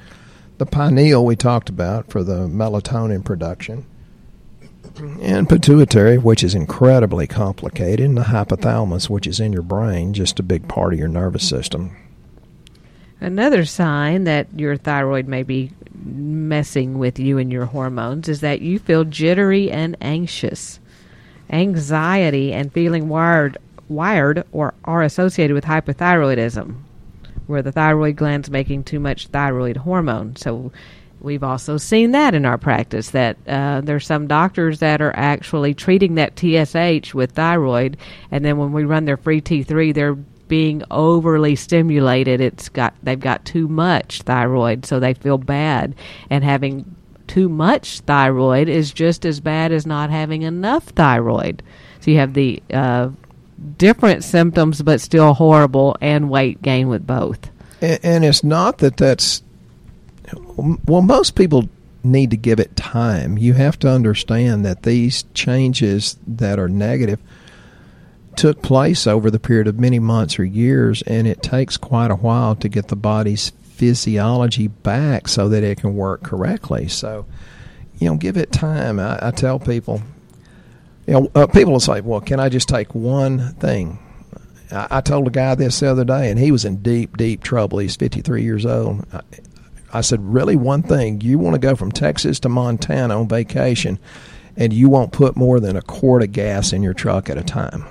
The 0.57 0.65
pineal 0.65 1.25
we 1.25 1.35
talked 1.35 1.67
about 1.67 2.09
for 2.09 2.23
the 2.23 2.47
melatonin 2.47 3.25
production. 3.25 3.85
And 4.99 5.49
pituitary, 5.49 6.17
which 6.17 6.43
is 6.43 6.53
incredibly 6.53 7.25
complicated, 7.27 8.05
and 8.05 8.17
the 8.17 8.23
hypothalamus, 8.23 9.09
which 9.09 9.25
is 9.25 9.39
in 9.39 9.51
your 9.51 9.63
brain, 9.63 10.13
just 10.13 10.39
a 10.39 10.43
big 10.43 10.67
part 10.67 10.93
of 10.93 10.99
your 10.99 11.07
nervous 11.07 11.47
system. 11.47 11.95
Another 13.19 13.65
sign 13.65 14.25
that 14.25 14.47
your 14.55 14.77
thyroid 14.77 15.27
may 15.27 15.43
be 15.43 15.71
messing 15.95 16.99
with 16.99 17.19
you 17.19 17.37
and 17.37 17.51
your 17.51 17.65
hormones 17.65 18.27
is 18.27 18.41
that 18.41 18.61
you 18.61 18.77
feel 18.79 19.03
jittery 19.03 19.71
and 19.71 19.95
anxious. 20.01 20.79
Anxiety 21.49 22.51
and 22.53 22.71
feeling 22.73 23.07
wired 23.09 23.57
wired 23.89 24.43
or 24.51 24.73
are 24.85 25.03
associated 25.03 25.53
with 25.53 25.65
hypothyroidism, 25.65 26.75
where 27.47 27.61
the 27.61 27.71
thyroid 27.71 28.15
gland's 28.15 28.49
making 28.49 28.83
too 28.83 28.99
much 28.99 29.27
thyroid 29.27 29.77
hormone. 29.77 30.35
So 30.35 30.71
we've 31.23 31.43
also 31.43 31.77
seen 31.77 32.11
that 32.11 32.35
in 32.35 32.45
our 32.45 32.57
practice 32.57 33.11
that 33.11 33.37
uh, 33.47 33.81
there's 33.81 34.05
some 34.05 34.27
doctors 34.27 34.79
that 34.79 35.01
are 35.01 35.15
actually 35.15 35.73
treating 35.73 36.15
that 36.15 36.37
TSH 36.37 37.13
with 37.13 37.31
thyroid, 37.31 37.97
and 38.29 38.45
then 38.45 38.57
when 38.57 38.73
we 38.73 38.83
run 38.83 39.05
their 39.05 39.17
free 39.17 39.41
T3, 39.41 39.93
they're 39.93 40.13
being 40.13 40.83
overly 40.91 41.55
stimulated. 41.55 42.41
It's 42.41 42.69
got 42.69 42.93
they've 43.01 43.19
got 43.19 43.45
too 43.45 43.67
much 43.67 44.21
thyroid, 44.21 44.85
so 44.85 44.99
they 44.99 45.13
feel 45.13 45.37
bad, 45.37 45.95
and 46.29 46.43
having 46.43 46.95
too 47.25 47.49
much 47.49 48.01
thyroid 48.01 48.67
is 48.67 48.91
just 48.91 49.25
as 49.25 49.39
bad 49.39 49.71
as 49.71 49.87
not 49.87 50.09
having 50.09 50.43
enough 50.43 50.83
thyroid. 50.89 51.63
So 52.01 52.11
you 52.11 52.17
have 52.17 52.33
the 52.33 52.61
uh, 52.71 53.09
different 53.77 54.23
symptoms, 54.23 54.81
but 54.81 55.01
still 55.01 55.33
horrible, 55.33 55.95
and 56.01 56.29
weight 56.29 56.61
gain 56.61 56.89
with 56.89 57.07
both. 57.07 57.49
And, 57.81 57.99
and 58.03 58.25
it's 58.25 58.43
not 58.43 58.79
that 58.79 58.97
that's 58.97 59.41
well, 60.85 61.01
most 61.01 61.35
people 61.35 61.69
need 62.03 62.31
to 62.31 62.37
give 62.37 62.59
it 62.59 62.75
time. 62.75 63.37
You 63.37 63.53
have 63.53 63.79
to 63.79 63.89
understand 63.89 64.65
that 64.65 64.83
these 64.83 65.23
changes 65.33 66.17
that 66.27 66.59
are 66.59 66.69
negative 66.69 67.19
took 68.35 68.61
place 68.61 69.05
over 69.07 69.29
the 69.29 69.39
period 69.39 69.67
of 69.67 69.79
many 69.79 69.99
months 69.99 70.39
or 70.39 70.43
years, 70.43 71.01
and 71.03 71.27
it 71.27 71.41
takes 71.41 71.77
quite 71.77 72.11
a 72.11 72.15
while 72.15 72.55
to 72.55 72.67
get 72.67 72.87
the 72.87 72.95
body's 72.95 73.51
physiology 73.61 74.67
back 74.67 75.27
so 75.27 75.49
that 75.49 75.63
it 75.63 75.79
can 75.79 75.95
work 75.95 76.23
correctly. 76.23 76.87
So, 76.87 77.25
you 77.99 78.09
know, 78.09 78.17
give 78.17 78.37
it 78.37 78.51
time. 78.51 78.99
I, 78.99 79.27
I 79.27 79.31
tell 79.31 79.59
people, 79.59 80.01
you 81.07 81.13
know, 81.13 81.31
uh, 81.35 81.47
people 81.47 81.73
will 81.73 81.79
say, 81.79 82.01
"Well, 82.01 82.21
can 82.21 82.39
I 82.39 82.49
just 82.49 82.67
take 82.67 82.95
one 82.95 83.53
thing?" 83.55 83.99
I, 84.71 85.01
told 85.01 85.27
a 85.27 85.29
guy 85.29 85.53
this 85.53 85.79
the 85.79 85.91
other 85.91 86.03
day, 86.03 86.31
and 86.31 86.39
he 86.39 86.51
was 86.51 86.65
in 86.65 86.77
deep, 86.77 87.15
deep 87.15 87.43
trouble. 87.43 87.77
He's 87.77 87.95
53 87.95 88.41
years 88.41 88.65
old. 88.65 89.05
I 89.93 90.01
said, 90.01 90.19
"Really, 90.21 90.55
one 90.55 90.81
thing? 90.81 91.21
You 91.21 91.37
want 91.37 91.53
to 91.53 91.59
go 91.59 91.75
from 91.75 91.91
Texas 91.91 92.39
to 92.41 92.49
Montana 92.49 93.19
on 93.19 93.27
vacation, 93.27 93.99
and 94.57 94.73
you 94.73 94.89
won't 94.89 95.11
put 95.11 95.37
more 95.37 95.59
than 95.59 95.75
a 95.75 95.81
quart 95.81 96.23
of 96.23 96.31
gas 96.31 96.73
in 96.73 96.83
your 96.83 96.93
truck 96.93 97.29
at 97.29 97.37
a 97.37 97.43
time." 97.43 97.85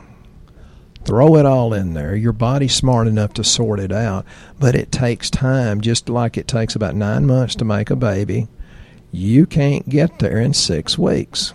Throw 1.04 1.36
it 1.36 1.46
all 1.46 1.74
in 1.74 1.94
there. 1.94 2.14
Your 2.14 2.32
body's 2.32 2.74
smart 2.74 3.08
enough 3.08 3.32
to 3.34 3.44
sort 3.44 3.80
it 3.80 3.90
out, 3.90 4.24
but 4.60 4.76
it 4.76 4.92
takes 4.92 5.30
time, 5.30 5.80
just 5.80 6.08
like 6.08 6.36
it 6.36 6.46
takes 6.46 6.76
about 6.76 6.94
nine 6.94 7.26
months 7.26 7.56
to 7.56 7.64
make 7.64 7.90
a 7.90 7.96
baby. 7.96 8.46
You 9.10 9.46
can't 9.46 9.88
get 9.88 10.20
there 10.20 10.38
in 10.38 10.54
six 10.54 10.96
weeks. 10.96 11.54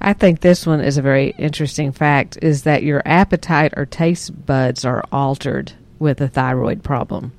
I 0.00 0.12
think 0.12 0.40
this 0.40 0.66
one 0.66 0.80
is 0.80 0.98
a 0.98 1.02
very 1.02 1.34
interesting 1.38 1.90
fact 1.90 2.38
is 2.42 2.62
that 2.62 2.82
your 2.82 3.02
appetite 3.04 3.72
or 3.76 3.86
taste 3.86 4.46
buds 4.46 4.84
are 4.84 5.04
altered 5.10 5.72
with 5.98 6.20
a 6.20 6.28
thyroid 6.28 6.82
problem. 6.82 7.32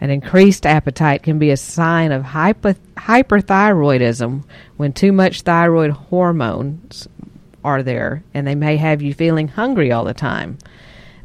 An 0.00 0.10
increased 0.10 0.64
appetite 0.64 1.22
can 1.22 1.38
be 1.38 1.50
a 1.50 1.56
sign 1.56 2.12
of 2.12 2.22
hypo- 2.22 2.74
hyperthyroidism 2.96 4.44
when 4.76 4.92
too 4.92 5.12
much 5.12 5.42
thyroid 5.42 5.90
hormones 5.90 7.08
are 7.64 7.82
there, 7.82 8.22
and 8.32 8.46
they 8.46 8.54
may 8.54 8.76
have 8.76 9.02
you 9.02 9.12
feeling 9.12 9.48
hungry 9.48 9.90
all 9.90 10.04
the 10.04 10.14
time. 10.14 10.58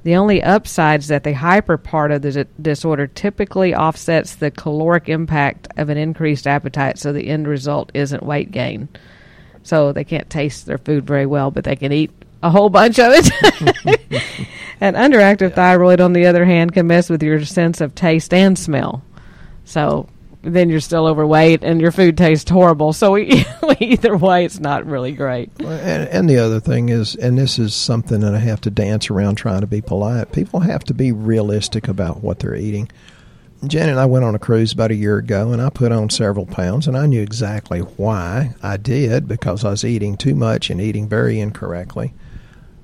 The 0.03 0.15
only 0.15 0.43
upside 0.43 1.01
is 1.01 1.07
that 1.07 1.23
the 1.23 1.33
hyper 1.33 1.77
part 1.77 2.11
of 2.11 2.23
the 2.23 2.45
disorder 2.61 3.07
typically 3.07 3.73
offsets 3.73 4.35
the 4.35 4.51
caloric 4.51 5.07
impact 5.07 5.67
of 5.77 5.89
an 5.89 5.97
increased 5.97 6.45
appetite, 6.45 6.97
so 6.97 7.13
the 7.13 7.29
end 7.29 7.47
result 7.47 7.91
isn't 7.93 8.23
weight 8.23 8.51
gain. 8.51 8.89
So 9.61 9.93
they 9.93 10.03
can't 10.03 10.29
taste 10.29 10.65
their 10.65 10.77
food 10.77 11.05
very 11.05 11.25
well, 11.25 11.51
but 11.51 11.63
they 11.63 11.77
can 11.77 11.93
eat 11.93 12.11
a 12.43 12.49
whole 12.49 12.69
bunch 12.69 12.99
of 12.99 13.13
it. 13.15 14.21
An 14.81 14.95
underactive 14.95 15.49
yeah. 15.49 15.55
thyroid, 15.55 16.01
on 16.01 16.13
the 16.13 16.25
other 16.25 16.45
hand, 16.45 16.73
can 16.73 16.87
mess 16.87 17.09
with 17.09 17.23
your 17.23 17.43
sense 17.45 17.81
of 17.81 17.95
taste 17.95 18.33
and 18.33 18.59
smell. 18.59 19.01
So 19.63 20.09
then 20.41 20.69
you're 20.69 20.81
still 20.81 21.07
overweight 21.07 21.63
and 21.63 21.79
your 21.79 21.91
food 21.91 22.17
tastes 22.17 22.49
horrible. 22.51 22.91
So 22.91 23.13
we, 23.13 23.45
either 23.79 24.17
way, 24.17 24.43
it's 24.43 24.59
not 24.59 24.85
really 24.85 25.13
great. 25.13 25.51
And, 25.59 26.09
and, 26.09 26.29
the 26.29 26.37
other 26.37 26.59
thing 26.59 26.89
is, 26.89 27.15
and 27.15 27.37
this 27.37 27.57
is 27.57 27.73
something 27.73 28.19
that 28.19 28.35
I 28.35 28.39
have 28.39 28.59
to 28.61 28.69
dance 28.69 29.09
around 29.09 29.35
trying 29.35 29.61
to 29.61 29.67
be 29.67 29.81
polite. 29.81 30.33
People 30.33 30.59
have 30.59 30.83
to 30.85 30.93
be 30.93 31.13
realistic 31.13 31.87
about 31.87 32.21
what 32.21 32.39
they're 32.39 32.55
eating. 32.55 32.91
Jen 33.65 33.87
and 33.87 33.99
I 33.99 34.05
went 34.05 34.25
on 34.25 34.35
a 34.35 34.39
cruise 34.39 34.73
about 34.73 34.91
a 34.91 34.95
year 34.95 35.17
ago, 35.17 35.53
and 35.53 35.61
I 35.61 35.69
put 35.69 35.93
on 35.93 36.09
several 36.09 36.45
pounds, 36.45 36.85
and 36.85 36.97
I 36.97 37.05
knew 37.05 37.21
exactly 37.21 37.79
why 37.79 38.55
I 38.61 38.75
did 38.75 39.25
because 39.25 39.63
I 39.63 39.69
was 39.69 39.85
eating 39.85 40.17
too 40.17 40.35
much 40.35 40.69
and 40.69 40.81
eating 40.81 41.07
very 41.07 41.39
incorrectly. 41.39 42.13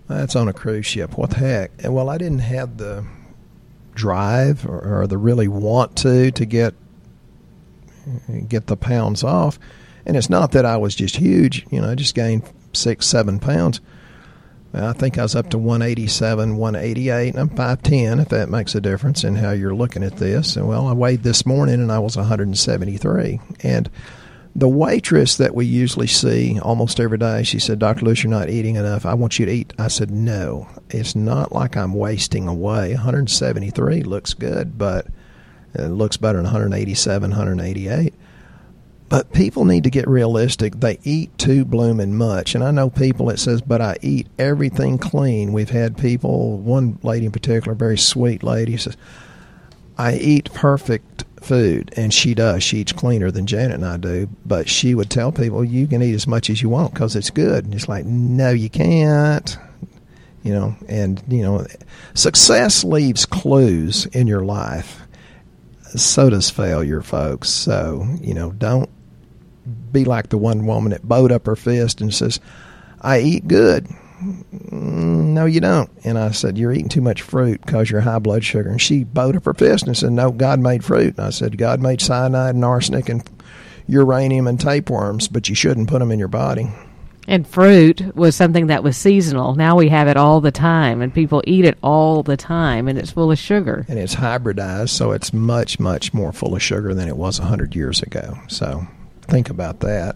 That's 0.10 0.36
on 0.36 0.48
a 0.48 0.54
cruise 0.54 0.88
ship. 0.88 1.18
What 1.18 1.30
the 1.30 1.38
heck? 1.38 1.72
Well, 1.84 2.10
I 2.10 2.18
didn't 2.18 2.40
have 2.40 2.78
the 2.78 3.06
drive 3.94 4.66
or, 4.66 5.02
or 5.02 5.08
the 5.08 5.18
really 5.18 5.48
want 5.48 5.96
to 5.98 6.32
to 6.32 6.46
get 6.46 6.74
get 8.48 8.68
the 8.68 8.76
pounds 8.76 9.24
off. 9.24 9.60
And 10.06 10.18
it's 10.18 10.30
not 10.30 10.52
that 10.54 10.66
I 10.66 10.78
was 10.78 10.96
just 10.96 11.18
huge, 11.18 11.66
you 11.70 11.80
know, 11.80 11.92
I 11.92 11.96
just 11.96 12.16
gained 12.16 12.44
six, 12.74 13.06
seven 13.06 13.40
pounds. 13.40 13.82
I 14.74 14.94
think 14.94 15.18
I 15.18 15.24
was 15.24 15.36
up 15.36 15.50
to 15.52 15.58
187, 15.58 16.58
188, 16.58 17.30
and 17.30 17.40
I'm 17.40 17.50
5'10, 17.50 18.22
if 18.22 18.30
that 18.30 18.50
makes 18.50 18.76
a 18.76 18.82
difference 18.82 19.24
in 19.24 19.36
how 19.36 19.52
you're 19.52 19.74
looking 19.74 20.04
at 20.04 20.18
this. 20.18 20.56
And 20.56 20.68
well, 20.68 20.88
I 20.88 20.94
weighed 20.94 21.24
this 21.24 21.46
morning 21.46 21.76
and 21.76 21.92
I 21.92 22.00
was 22.00 22.16
173. 22.16 23.40
And 23.62 23.90
the 24.60 24.68
waitress 24.68 25.38
that 25.38 25.56
we 25.56 25.66
usually 25.66 26.08
see 26.08 26.60
almost 26.60 27.00
every 27.00 27.18
day, 27.18 27.44
she 27.44 27.60
said, 27.60 27.80
Dr. 27.80 28.06
Lewis, 28.06 28.24
you're 28.24 28.30
not 28.30 28.50
eating 28.50 28.76
enough. 28.76 29.06
I 29.06 29.14
want 29.14 29.40
you 29.40 29.46
to 29.46 29.52
eat. 29.52 29.74
I 29.80 29.88
said, 29.88 30.12
no, 30.12 30.68
it's 30.90 31.16
not 31.16 31.52
like 31.52 31.78
I'm 31.78 31.94
wasting 31.94 32.48
away. 32.48 32.94
173 32.94 34.04
looks 34.04 34.34
good, 34.34 34.78
but 34.78 35.08
it 35.74 35.88
looks 35.88 36.18
better 36.18 36.38
than 36.38 36.46
187, 36.46 37.30
188. 37.30 38.14
But 39.08 39.32
people 39.34 39.66
need 39.66 39.86
to 39.86 39.90
get 39.90 40.08
realistic. 40.08 40.80
They 40.80 41.00
eat 41.04 41.36
too 41.38 41.66
blooming 41.66 42.16
much. 42.16 42.54
And 42.54 42.64
I 42.64 42.72
know 42.72 42.90
people 42.90 43.28
that 43.28 43.40
says, 43.40 43.62
but 43.62 43.82
I 43.82 43.98
eat 44.02 44.28
everything 44.38 44.98
clean. 44.98 45.54
We've 45.54 45.70
had 45.70 45.98
people, 45.98 46.58
one 46.58 47.00
lady 47.02 47.26
in 47.26 47.32
particular, 47.32 47.74
very 47.74 47.98
sweet 47.98 48.44
lady, 48.44 48.78
says, 48.78 48.98
I 49.98 50.16
eat 50.16 50.54
perfect 50.54 51.24
food. 51.44 51.92
And 51.96 52.14
she 52.14 52.34
does. 52.34 52.64
She 52.64 52.78
eats 52.78 52.92
cleaner 52.92 53.32
than 53.32 53.46
Janet 53.46 53.76
and 53.76 53.86
I 53.86 53.98
do. 53.98 54.30
But 54.46 54.70
she 54.70 54.96
would 54.96 55.10
tell 55.10 55.32
people, 55.32 55.64
you 55.64 55.88
can 55.88 56.02
eat 56.02 56.14
as 56.14 56.28
much 56.28 56.50
as 56.50 56.62
you 56.62 56.70
want 56.70 56.94
because 56.94 57.16
it's 57.16 57.30
good. 57.30 57.66
And 57.66 57.74
it's 57.74 57.90
like, 57.90 58.06
no, 58.06 58.52
you 58.52 58.70
can't. 58.70 59.58
You 60.44 60.54
know, 60.54 60.76
and, 60.88 61.22
you 61.28 61.42
know, 61.42 61.68
success 62.14 62.84
leaves 62.84 63.26
clues 63.26 64.06
in 64.08 64.26
your 64.26 64.46
life 64.46 65.02
so 65.96 66.30
does 66.30 66.50
failure, 66.50 67.02
folks. 67.02 67.50
So, 67.50 68.06
you 68.22 68.34
know, 68.34 68.52
don't 68.52 68.90
be 69.92 70.06
like 70.06 70.30
the 70.30 70.38
one 70.38 70.66
woman 70.66 70.92
that 70.92 71.08
bowed 71.08 71.32
up 71.32 71.46
her 71.46 71.56
fist 71.56 72.02
and 72.02 72.14
says, 72.14 72.40
I 73.02 73.20
eat 73.20 73.48
good. 73.48 73.88
Mm, 74.22 75.34
no, 75.34 75.46
you 75.46 75.60
don't. 75.60 75.90
And 76.04 76.18
I 76.18 76.32
said, 76.32 76.58
You're 76.58 76.74
eating 76.74 76.90
too 76.90 77.02
much 77.02 77.22
fruit 77.22 77.62
because 77.66 77.90
you're 77.90 78.02
high 78.02 78.20
blood 78.20 78.44
sugar. 78.44 78.70
And 78.70 78.82
she 78.82 79.04
bowed 79.04 79.36
up 79.36 79.46
her 79.46 79.54
fist 79.54 79.88
and 79.88 79.96
said, 79.96 80.12
No, 80.12 80.32
God 80.32 80.60
made 80.60 80.84
fruit. 80.84 81.18
And 81.18 81.26
I 81.26 81.30
said, 81.30 81.58
God 81.58 81.82
made 81.82 82.02
cyanide 82.02 82.56
and 82.56 82.66
arsenic 82.66 83.10
and 83.10 83.28
uranium 83.88 84.48
and 84.48 84.60
tapeworms, 84.60 85.28
but 85.28 85.50
you 85.50 85.56
shouldn't 85.56 85.90
put 85.90 86.00
them 86.00 86.12
in 86.12 86.20
your 86.20 86.28
body. 86.28 86.70
And 87.28 87.48
fruit 87.48 88.16
was 88.16 88.36
something 88.36 88.68
that 88.68 88.84
was 88.84 88.98
seasonal. 88.98 89.54
Now 89.54 89.76
we 89.76 89.90
have 89.90 90.08
it 90.08 90.18
all 90.18 90.42
the 90.42 90.52
time, 90.52 91.02
and 91.02 91.14
people 91.14 91.44
eat 91.46 91.64
it 91.64 91.78
all 91.84 92.24
the 92.24 92.38
time, 92.38 92.88
and 92.88 92.98
it's 92.98 93.12
full 93.12 93.32
of 93.32 93.38
sugar. 93.38 93.86
And 93.88 94.00
it's 94.00 94.16
hybridized, 94.16 94.90
so 94.90 95.12
it's 95.12 95.32
much, 95.32 95.80
much 95.80 96.12
more 96.12 96.34
full 96.34 96.56
of 96.56 96.64
sugar 96.64 96.96
than 96.96 97.08
it 97.08 97.18
was 97.18 97.38
a 97.38 97.44
100 97.44 97.76
years 97.76 98.02
ago. 98.02 98.40
So 98.48 98.88
think 99.22 99.52
about 99.52 99.82
that. 99.82 100.16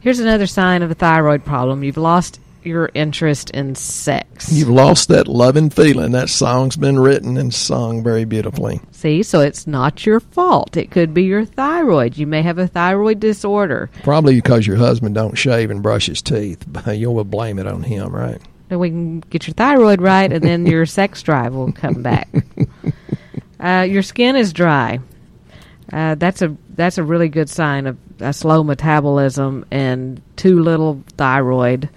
Here's 0.00 0.18
another 0.18 0.46
sign 0.46 0.82
of 0.82 0.90
a 0.90 0.94
thyroid 0.94 1.44
problem. 1.44 1.84
You've 1.84 1.96
lost 1.96 2.38
your 2.64 2.90
interest 2.94 3.50
in 3.50 3.74
sex. 3.74 4.52
You've 4.52 4.68
lost 4.68 5.08
that 5.08 5.28
loving 5.28 5.70
feeling. 5.70 6.12
That 6.12 6.28
song's 6.28 6.76
been 6.76 6.98
written 6.98 7.36
and 7.36 7.52
sung 7.52 8.02
very 8.02 8.24
beautifully. 8.24 8.80
See, 8.92 9.22
so 9.22 9.40
it's 9.40 9.66
not 9.66 10.04
your 10.06 10.20
fault. 10.20 10.76
It 10.76 10.90
could 10.90 11.14
be 11.14 11.24
your 11.24 11.44
thyroid. 11.44 12.16
You 12.16 12.26
may 12.26 12.42
have 12.42 12.58
a 12.58 12.66
thyroid 12.66 13.20
disorder. 13.20 13.90
Probably 14.02 14.34
because 14.36 14.66
your 14.66 14.76
husband 14.76 15.14
don't 15.14 15.36
shave 15.36 15.70
and 15.70 15.82
brush 15.82 16.06
his 16.06 16.22
teeth. 16.22 16.64
But 16.66 16.86
You'll 16.98 17.22
blame 17.24 17.58
it 17.58 17.66
on 17.66 17.82
him, 17.82 18.14
right? 18.14 18.40
And 18.68 18.78
we 18.78 18.90
can 18.90 19.20
get 19.20 19.46
your 19.46 19.54
thyroid 19.54 20.00
right, 20.00 20.32
and 20.32 20.44
then 20.44 20.66
your 20.66 20.86
sex 20.86 21.22
drive 21.22 21.54
will 21.54 21.72
come 21.72 22.02
back. 22.02 22.28
Uh, 23.60 23.82
your 23.82 24.02
skin 24.02 24.36
is 24.36 24.54
dry. 24.54 24.98
Uh, 25.92 26.14
that's 26.14 26.40
a 26.40 26.56
that's 26.70 26.98
a 26.98 27.02
really 27.02 27.28
good 27.28 27.50
sign 27.50 27.86
of 27.86 27.98
a 28.20 28.32
slow 28.32 28.62
metabolism 28.62 29.66
and 29.70 30.22
too 30.36 30.62
little 30.62 31.02
thyroid, 31.18 31.90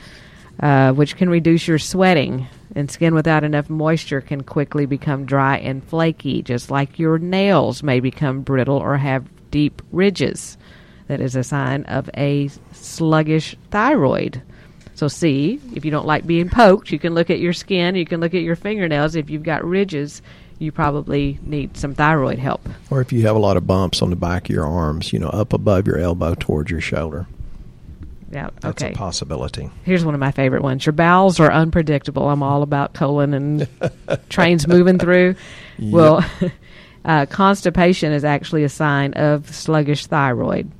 uh, 0.59 0.93
which 0.93 1.15
can 1.15 1.29
reduce 1.29 1.67
your 1.67 1.79
sweating. 1.79 2.47
And 2.75 2.89
skin 2.89 3.13
without 3.13 3.43
enough 3.43 3.69
moisture 3.69 4.21
can 4.21 4.41
quickly 4.41 4.85
become 4.85 5.25
dry 5.25 5.57
and 5.57 5.83
flaky, 5.83 6.41
just 6.41 6.71
like 6.71 6.97
your 6.97 7.19
nails 7.19 7.83
may 7.83 7.99
become 7.99 8.41
brittle 8.41 8.77
or 8.77 8.97
have 8.97 9.27
deep 9.51 9.81
ridges. 9.91 10.57
That 11.07 11.21
is 11.21 11.35
a 11.35 11.43
sign 11.43 11.83
of 11.83 12.09
a 12.17 12.49
sluggish 12.71 13.55
thyroid. 13.69 14.41
So, 14.95 15.07
see, 15.07 15.59
if 15.75 15.85
you 15.85 15.91
don't 15.91 16.05
like 16.05 16.25
being 16.25 16.49
poked, 16.49 16.91
you 16.91 16.99
can 16.99 17.13
look 17.13 17.29
at 17.29 17.39
your 17.39 17.53
skin, 17.53 17.95
you 17.95 18.05
can 18.05 18.19
look 18.19 18.33
at 18.33 18.41
your 18.41 18.55
fingernails. 18.55 19.15
If 19.15 19.29
you've 19.29 19.43
got 19.43 19.65
ridges, 19.65 20.21
you 20.59 20.71
probably 20.71 21.39
need 21.43 21.77
some 21.77 21.93
thyroid 21.93 22.39
help. 22.39 22.67
Or 22.89 23.01
if 23.01 23.11
you 23.11 23.25
have 23.27 23.35
a 23.35 23.39
lot 23.39 23.57
of 23.57 23.67
bumps 23.67 24.01
on 24.01 24.09
the 24.09 24.15
back 24.15 24.49
of 24.49 24.55
your 24.55 24.65
arms, 24.65 25.11
you 25.11 25.19
know, 25.19 25.29
up 25.29 25.53
above 25.53 25.87
your 25.87 25.97
elbow 25.97 26.35
towards 26.35 26.71
your 26.71 26.81
shoulder. 26.81 27.27
Yeah, 28.33 28.49
That's 28.61 28.81
okay. 28.81 28.93
a 28.93 28.95
possibility. 28.97 29.69
Here's 29.83 30.03
one 30.03 30.15
of 30.15 30.19
my 30.19 30.31
favorite 30.31 30.63
ones. 30.63 30.85
Your 30.85 30.93
bowels 30.93 31.39
are 31.39 31.51
unpredictable. 31.51 32.27
I'm 32.29 32.41
all 32.41 32.63
about 32.63 32.93
colon 32.93 33.33
and 33.35 33.67
trains 34.29 34.67
moving 34.67 34.97
through. 34.97 35.35
Well, 35.79 36.25
uh, 37.05 37.27
constipation 37.27 38.11
is 38.11 38.25
actually 38.25 38.63
a 38.63 38.69
sign 38.69 39.13
of 39.13 39.53
sluggish 39.53 40.07
thyroid 40.07 40.71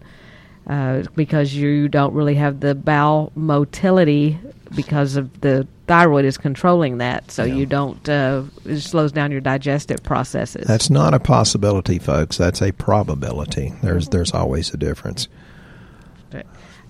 uh, 0.68 1.04
because 1.16 1.54
you 1.54 1.88
don't 1.88 2.14
really 2.16 2.36
have 2.36 2.60
the 2.62 2.74
bowel 2.74 3.32
motility 3.36 4.40
because 4.76 5.16
of 5.16 5.42
the 5.42 5.68
thyroid 5.88 6.26
is 6.26 6.38
controlling 6.38 6.98
that. 6.98 7.30
So 7.30 7.44
Yeah. 7.44 7.54
you 7.56 7.66
don't, 7.68 8.10
uh, 8.10 8.44
it 8.66 8.80
slows 8.80 9.12
down 9.12 9.32
your 9.32 9.42
digestive 9.42 10.02
processes. 10.02 10.66
That's 10.66 10.90
not 10.90 11.14
a 11.14 11.20
possibility, 11.20 12.00
folks. 12.00 12.38
That's 12.38 12.62
a 12.62 12.72
probability. 12.72 13.74
There's 13.84 14.08
there's 14.10 14.32
always 14.34 14.74
a 14.74 14.78
difference. 14.78 15.28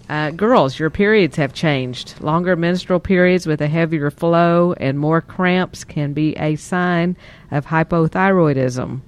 Uh, 0.10 0.32
girls, 0.32 0.78
your 0.78 0.90
periods 0.90 1.38
have 1.38 1.54
changed. 1.54 2.20
Longer 2.22 2.56
menstrual 2.56 3.00
periods 3.00 3.48
with 3.48 3.62
a 3.62 3.68
heavier 3.68 4.12
flow 4.12 4.74
and 4.74 5.00
more 5.00 5.22
cramps 5.22 5.84
can 5.84 6.14
be 6.14 6.36
a 6.36 6.56
sign 6.56 7.16
of 7.52 7.66
hypothyroidism. 7.66 9.02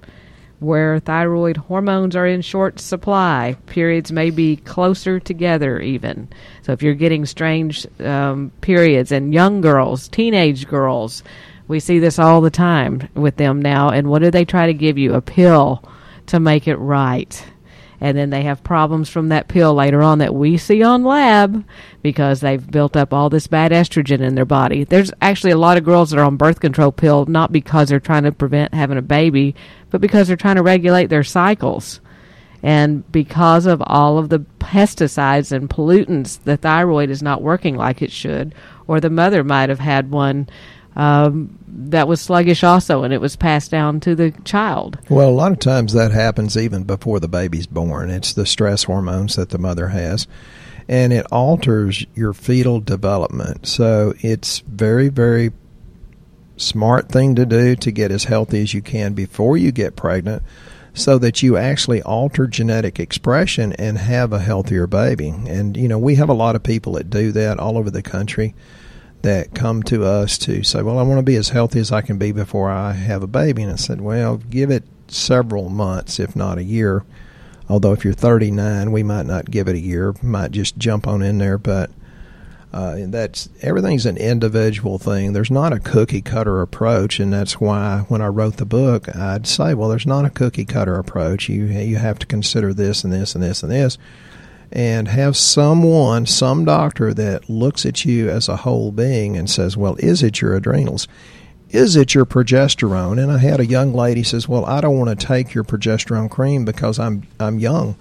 Where 0.58 0.98
thyroid 0.98 1.58
hormones 1.58 2.16
are 2.16 2.26
in 2.26 2.40
short 2.40 2.80
supply, 2.80 3.58
periods 3.66 4.10
may 4.10 4.30
be 4.30 4.56
closer 4.56 5.20
together, 5.20 5.80
even. 5.80 6.28
So, 6.62 6.72
if 6.72 6.82
you're 6.82 6.94
getting 6.94 7.26
strange 7.26 7.86
um, 8.00 8.50
periods, 8.62 9.12
and 9.12 9.34
young 9.34 9.60
girls, 9.60 10.08
teenage 10.08 10.66
girls, 10.66 11.22
we 11.68 11.78
see 11.78 11.98
this 11.98 12.18
all 12.18 12.40
the 12.40 12.50
time 12.50 13.06
with 13.14 13.36
them 13.36 13.60
now. 13.60 13.90
And 13.90 14.08
what 14.08 14.22
do 14.22 14.30
they 14.30 14.46
try 14.46 14.64
to 14.64 14.72
give 14.72 14.96
you? 14.96 15.12
A 15.12 15.20
pill 15.20 15.84
to 16.28 16.40
make 16.40 16.66
it 16.66 16.76
right 16.76 17.44
and 18.00 18.16
then 18.16 18.30
they 18.30 18.42
have 18.42 18.62
problems 18.62 19.08
from 19.08 19.28
that 19.28 19.48
pill 19.48 19.74
later 19.74 20.02
on 20.02 20.18
that 20.18 20.34
we 20.34 20.56
see 20.56 20.82
on 20.82 21.04
lab 21.04 21.64
because 22.02 22.40
they've 22.40 22.70
built 22.70 22.96
up 22.96 23.12
all 23.12 23.30
this 23.30 23.46
bad 23.46 23.72
estrogen 23.72 24.20
in 24.20 24.34
their 24.34 24.44
body. 24.44 24.84
There's 24.84 25.12
actually 25.22 25.52
a 25.52 25.58
lot 25.58 25.76
of 25.76 25.84
girls 25.84 26.10
that 26.10 26.18
are 26.18 26.24
on 26.24 26.36
birth 26.36 26.60
control 26.60 26.92
pill 26.92 27.26
not 27.26 27.52
because 27.52 27.88
they're 27.88 28.00
trying 28.00 28.24
to 28.24 28.32
prevent 28.32 28.74
having 28.74 28.98
a 28.98 29.02
baby, 29.02 29.54
but 29.90 30.00
because 30.00 30.28
they're 30.28 30.36
trying 30.36 30.56
to 30.56 30.62
regulate 30.62 31.06
their 31.06 31.24
cycles. 31.24 32.00
And 32.62 33.10
because 33.12 33.66
of 33.66 33.82
all 33.84 34.18
of 34.18 34.28
the 34.28 34.40
pesticides 34.58 35.52
and 35.52 35.70
pollutants, 35.70 36.42
the 36.42 36.56
thyroid 36.56 37.10
is 37.10 37.22
not 37.22 37.42
working 37.42 37.76
like 37.76 38.02
it 38.02 38.10
should, 38.10 38.54
or 38.86 39.00
the 39.00 39.10
mother 39.10 39.44
might 39.44 39.68
have 39.68 39.78
had 39.78 40.10
one 40.10 40.48
um, 40.96 41.58
that 41.68 42.08
was 42.08 42.20
sluggish 42.22 42.64
also, 42.64 43.02
and 43.02 43.12
it 43.12 43.20
was 43.20 43.36
passed 43.36 43.70
down 43.70 44.00
to 44.00 44.14
the 44.14 44.30
child. 44.44 44.98
Well, 45.10 45.28
a 45.28 45.30
lot 45.30 45.52
of 45.52 45.58
times 45.58 45.92
that 45.92 46.10
happens 46.10 46.56
even 46.56 46.84
before 46.84 47.20
the 47.20 47.28
baby's 47.28 47.66
born. 47.66 48.10
It's 48.10 48.32
the 48.32 48.46
stress 48.46 48.84
hormones 48.84 49.36
that 49.36 49.50
the 49.50 49.58
mother 49.58 49.88
has, 49.88 50.26
and 50.88 51.12
it 51.12 51.26
alters 51.30 52.06
your 52.14 52.32
fetal 52.32 52.80
development. 52.80 53.66
So 53.66 54.14
it's 54.20 54.60
very, 54.60 55.08
very 55.08 55.52
smart 56.56 57.10
thing 57.10 57.34
to 57.34 57.44
do 57.44 57.76
to 57.76 57.90
get 57.90 58.10
as 58.10 58.24
healthy 58.24 58.62
as 58.62 58.72
you 58.72 58.80
can 58.80 59.12
before 59.12 59.58
you 59.58 59.70
get 59.72 59.94
pregnant 59.94 60.42
so 60.94 61.18
that 61.18 61.42
you 61.42 61.58
actually 61.58 62.00
alter 62.02 62.46
genetic 62.46 62.98
expression 62.98 63.74
and 63.74 63.98
have 63.98 64.32
a 64.32 64.38
healthier 64.38 64.86
baby. 64.86 65.28
And 65.28 65.76
you 65.76 65.88
know, 65.88 65.98
we 65.98 66.14
have 66.14 66.30
a 66.30 66.34
lot 66.34 66.56
of 66.56 66.62
people 66.62 66.94
that 66.94 67.10
do 67.10 67.32
that 67.32 67.58
all 67.58 67.76
over 67.76 67.90
the 67.90 68.00
country 68.00 68.54
that 69.22 69.54
come 69.54 69.82
to 69.84 70.04
us 70.04 70.38
to 70.38 70.62
say, 70.62 70.82
"Well, 70.82 70.98
I 70.98 71.02
want 71.02 71.18
to 71.18 71.22
be 71.22 71.36
as 71.36 71.50
healthy 71.50 71.80
as 71.80 71.92
I 71.92 72.00
can 72.00 72.18
be 72.18 72.32
before 72.32 72.70
I 72.70 72.92
have 72.92 73.22
a 73.22 73.26
baby." 73.26 73.62
And 73.62 73.72
I 73.72 73.76
said, 73.76 74.00
"Well, 74.00 74.36
give 74.36 74.70
it 74.70 74.84
several 75.08 75.68
months, 75.68 76.18
if 76.18 76.34
not 76.36 76.58
a 76.58 76.64
year. 76.64 77.04
Although 77.68 77.92
if 77.92 78.04
you're 78.04 78.14
39, 78.14 78.92
we 78.92 79.02
might 79.02 79.26
not 79.26 79.50
give 79.50 79.68
it 79.68 79.74
a 79.74 79.80
year, 79.80 80.14
might 80.22 80.52
just 80.52 80.78
jump 80.78 81.06
on 81.06 81.22
in 81.22 81.38
there, 81.38 81.58
but 81.58 81.90
uh, 82.72 82.96
that's 83.06 83.48
everything's 83.62 84.06
an 84.06 84.16
individual 84.16 84.98
thing. 84.98 85.32
There's 85.32 85.50
not 85.50 85.72
a 85.72 85.80
cookie 85.80 86.20
cutter 86.20 86.60
approach, 86.60 87.18
and 87.18 87.32
that's 87.32 87.60
why 87.60 88.04
when 88.08 88.20
I 88.20 88.26
wrote 88.28 88.58
the 88.58 88.66
book, 88.66 89.14
I'd 89.16 89.46
say, 89.46 89.74
well, 89.74 89.88
there's 89.88 90.06
not 90.06 90.24
a 90.24 90.30
cookie 90.30 90.64
cutter 90.64 90.96
approach. 90.96 91.48
You 91.48 91.64
you 91.64 91.96
have 91.96 92.18
to 92.20 92.26
consider 92.26 92.72
this 92.72 93.02
and 93.02 93.12
this 93.12 93.34
and 93.34 93.42
this 93.42 93.62
and 93.62 93.72
this, 93.72 93.98
and 94.72 95.08
have 95.08 95.36
someone, 95.36 96.26
some 96.26 96.64
doctor 96.64 97.14
that 97.14 97.48
looks 97.48 97.86
at 97.86 98.04
you 98.04 98.28
as 98.28 98.48
a 98.48 98.56
whole 98.56 98.92
being 98.92 99.36
and 99.36 99.48
says, 99.48 99.76
well, 99.76 99.96
is 99.98 100.22
it 100.22 100.40
your 100.40 100.54
adrenals? 100.54 101.06
Is 101.70 101.96
it 101.96 102.14
your 102.14 102.26
progesterone? 102.26 103.20
And 103.22 103.30
I 103.30 103.38
had 103.38 103.60
a 103.60 103.66
young 103.66 103.92
lady 103.92 104.22
says, 104.22 104.48
well, 104.48 104.64
I 104.66 104.80
don't 104.80 104.98
want 104.98 105.18
to 105.18 105.26
take 105.26 105.54
your 105.54 105.64
progesterone 105.64 106.30
cream 106.30 106.64
because 106.64 106.98
I'm 106.98 107.26
I'm 107.40 107.58
young. 107.58 107.96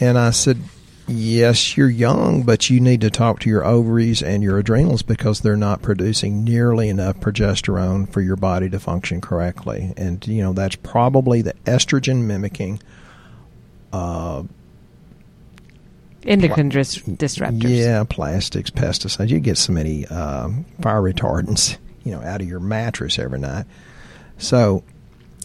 And 0.00 0.18
I 0.18 0.30
said, 0.30 0.58
yes, 1.06 1.76
you're 1.76 1.90
young, 1.90 2.42
but 2.42 2.70
you 2.70 2.80
need 2.80 3.00
to 3.02 3.10
talk 3.10 3.40
to 3.40 3.50
your 3.50 3.64
ovaries 3.64 4.22
and 4.22 4.42
your 4.42 4.58
adrenals 4.58 5.02
because 5.02 5.40
they're 5.40 5.56
not 5.56 5.82
producing 5.82 6.44
nearly 6.44 6.88
enough 6.88 7.20
progesterone 7.20 8.10
for 8.10 8.20
your 8.20 8.36
body 8.36 8.68
to 8.70 8.80
function 8.80 9.20
correctly. 9.20 9.92
And, 9.96 10.26
you 10.26 10.42
know, 10.42 10.52
that's 10.52 10.76
probably 10.76 11.42
the 11.42 11.54
estrogen 11.64 12.22
mimicking. 12.22 12.80
Uh, 13.92 14.44
Endocrine 16.26 16.68
dis- 16.68 16.98
disruptors. 16.98 17.68
yeah, 17.68 18.04
plastics, 18.04 18.70
pesticides. 18.70 19.28
You 19.28 19.40
get 19.40 19.58
so 19.58 19.72
many 19.72 20.06
um, 20.06 20.64
fire 20.80 21.00
retardants, 21.02 21.76
you 22.04 22.12
know, 22.12 22.20
out 22.22 22.40
of 22.40 22.48
your 22.48 22.60
mattress 22.60 23.18
every 23.18 23.38
night. 23.38 23.66
So, 24.38 24.82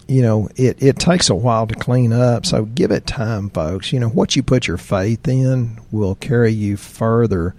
you 0.08 0.22
know, 0.22 0.50
it, 0.56 0.82
it 0.82 0.98
takes 0.98 1.30
a 1.30 1.36
while 1.36 1.68
to 1.68 1.76
clean 1.76 2.14
up. 2.14 2.46
So 2.46 2.66
give 2.66 2.92
it 2.92 3.06
time, 3.06 3.50
folks. 3.50 3.94
You 3.94 4.00
know, 4.00 4.10
what 4.10 4.36
you 4.36 4.44
put 4.44 4.68
your 4.68 4.78
faith 4.78 5.28
in 5.28 5.80
will 5.92 6.16
carry 6.16 6.52
you 6.52 6.78
further 6.78 7.56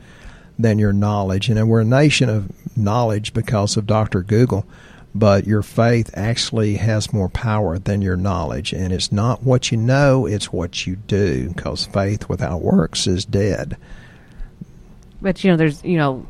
than 0.59 0.79
your 0.79 0.93
knowledge. 0.93 1.49
And 1.49 1.69
we're 1.69 1.81
a 1.81 1.85
nation 1.85 2.29
of 2.29 2.51
knowledge 2.77 3.33
because 3.33 3.77
of 3.77 3.87
Dr. 3.87 4.23
Google, 4.23 4.67
but 5.14 5.46
your 5.46 5.62
faith 5.62 6.11
actually 6.14 6.77
has 6.77 7.12
more 7.12 7.29
power 7.29 7.79
than 7.79 8.03
your 8.03 8.16
knowledge. 8.16 8.73
And 8.73 8.92
it's 8.92 9.11
not 9.11 9.42
what 9.42 9.70
you 9.70 9.77
know, 9.77 10.27
it's 10.27 10.53
what 10.53 10.87
you 10.87 10.96
do 10.96 11.51
because 11.51 11.87
faith 11.87 12.29
without 12.29 12.62
works 12.62 13.07
is 13.07 13.25
dead. 13.25 13.77
But 15.20 15.42
you 15.42 15.51
know, 15.51 15.57
there's 15.57 15.83
you 15.85 15.96
know, 15.96 16.27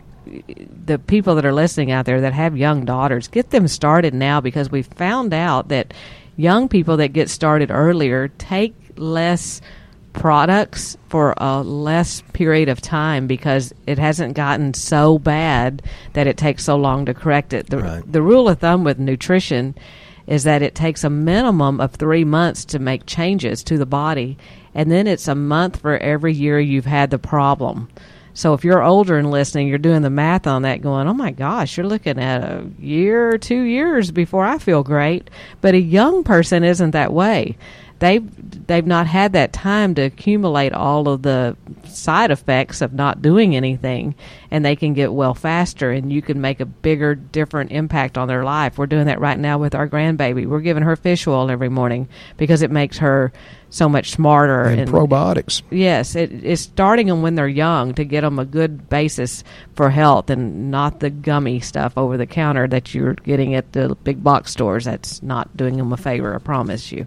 the 0.84 0.98
people 0.98 1.34
that 1.34 1.44
are 1.44 1.52
listening 1.52 1.90
out 1.90 2.06
there 2.06 2.20
that 2.22 2.32
have 2.32 2.56
young 2.56 2.84
daughters, 2.84 3.28
get 3.28 3.50
them 3.50 3.68
started 3.68 4.14
now 4.14 4.40
because 4.40 4.70
we 4.70 4.82
found 4.82 5.34
out 5.34 5.68
that 5.68 5.92
young 6.36 6.68
people 6.68 6.96
that 6.96 7.12
get 7.12 7.28
started 7.28 7.70
earlier 7.70 8.28
take 8.38 8.74
less 8.96 9.60
products 10.12 10.96
for 11.08 11.34
a 11.36 11.62
less 11.62 12.22
period 12.32 12.68
of 12.68 12.80
time 12.80 13.26
because 13.26 13.72
it 13.86 13.98
hasn't 13.98 14.34
gotten 14.34 14.74
so 14.74 15.18
bad 15.18 15.82
that 16.14 16.26
it 16.26 16.36
takes 16.36 16.64
so 16.64 16.76
long 16.76 17.04
to 17.06 17.14
correct 17.14 17.52
it. 17.52 17.68
The, 17.68 17.78
Right. 17.78 18.12
the 18.12 18.22
rule 18.22 18.48
of 18.48 18.58
thumb 18.58 18.84
with 18.84 18.98
nutrition 18.98 19.74
is 20.26 20.44
that 20.44 20.62
it 20.62 20.74
takes 20.74 21.02
a 21.04 21.10
minimum 21.10 21.80
of 21.80 21.92
three 21.92 22.24
months 22.24 22.64
to 22.66 22.78
make 22.78 23.06
changes 23.06 23.64
to 23.64 23.78
the 23.78 23.86
body, 23.86 24.36
and 24.74 24.90
then 24.90 25.06
it's 25.06 25.26
a 25.28 25.34
month 25.34 25.80
for 25.80 25.96
every 25.98 26.32
year 26.32 26.60
you've 26.60 26.86
had 26.86 27.10
the 27.10 27.18
problem. 27.18 27.88
So 28.32 28.54
if 28.54 28.64
you're 28.64 28.82
older 28.82 29.18
and 29.18 29.30
listening, 29.32 29.66
you're 29.66 29.78
doing 29.78 30.02
the 30.02 30.10
math 30.10 30.46
on 30.46 30.62
that, 30.62 30.82
going, 30.82 31.08
"Oh 31.08 31.14
my 31.14 31.32
gosh, 31.32 31.76
you're 31.76 31.86
looking 31.86 32.18
at 32.20 32.42
a 32.42 32.64
year 32.78 33.30
or 33.30 33.38
two 33.38 33.62
years 33.62 34.12
before 34.12 34.44
I 34.44 34.58
feel 34.58 34.84
great." 34.84 35.28
But 35.60 35.74
a 35.74 35.80
young 35.80 36.22
person 36.22 36.62
isn't 36.62 36.92
that 36.92 37.12
way. 37.12 37.56
They've 38.00 38.66
they've 38.66 38.86
not 38.86 39.06
had 39.06 39.34
that 39.34 39.52
time 39.52 39.94
to 39.96 40.02
accumulate 40.02 40.72
all 40.72 41.06
of 41.08 41.22
the 41.22 41.56
side 41.84 42.30
effects 42.30 42.80
of 42.80 42.94
not 42.94 43.20
doing 43.20 43.54
anything, 43.54 44.14
and 44.50 44.64
they 44.64 44.74
can 44.74 44.94
get 44.94 45.12
well 45.12 45.34
faster, 45.34 45.90
and 45.90 46.10
you 46.10 46.22
can 46.22 46.40
make 46.40 46.60
a 46.60 46.66
bigger, 46.66 47.14
different 47.14 47.72
impact 47.72 48.16
on 48.16 48.26
their 48.26 48.42
life. 48.42 48.78
We're 48.78 48.86
doing 48.86 49.06
that 49.06 49.20
right 49.20 49.38
now 49.38 49.58
with 49.58 49.74
our 49.74 49.86
grandbaby. 49.86 50.46
We're 50.46 50.60
giving 50.60 50.82
her 50.82 50.96
fish 50.96 51.26
oil 51.26 51.50
every 51.50 51.68
morning 51.68 52.08
because 52.38 52.62
it 52.62 52.70
makes 52.70 52.98
her 52.98 53.32
so 53.68 53.88
much 53.88 54.10
smarter 54.10 54.62
And 54.62 54.90
probiotics. 54.90 55.62
Yes, 55.70 56.16
it, 56.16 56.32
it's 56.44 56.62
starting 56.62 57.06
them 57.06 57.20
when 57.20 57.34
they're 57.34 57.48
young 57.48 57.94
to 57.94 58.04
get 58.04 58.22
them 58.22 58.38
a 58.38 58.44
good 58.44 58.88
basis 58.88 59.44
for 59.74 59.90
health 59.90 60.30
and 60.30 60.70
not 60.70 61.00
the 61.00 61.10
gummy 61.10 61.60
stuff 61.60 61.92
over 61.96 62.16
the 62.16 62.26
counter 62.26 62.66
that 62.68 62.94
you're 62.94 63.14
getting 63.14 63.54
at 63.54 63.72
the 63.72 63.94
big 64.04 64.24
box 64.24 64.52
stores. 64.52 64.86
That's 64.86 65.22
not 65.22 65.56
doing 65.56 65.76
them 65.76 65.92
a 65.92 65.96
favor, 65.96 66.34
I 66.34 66.38
promise 66.38 66.90
you. 66.90 67.06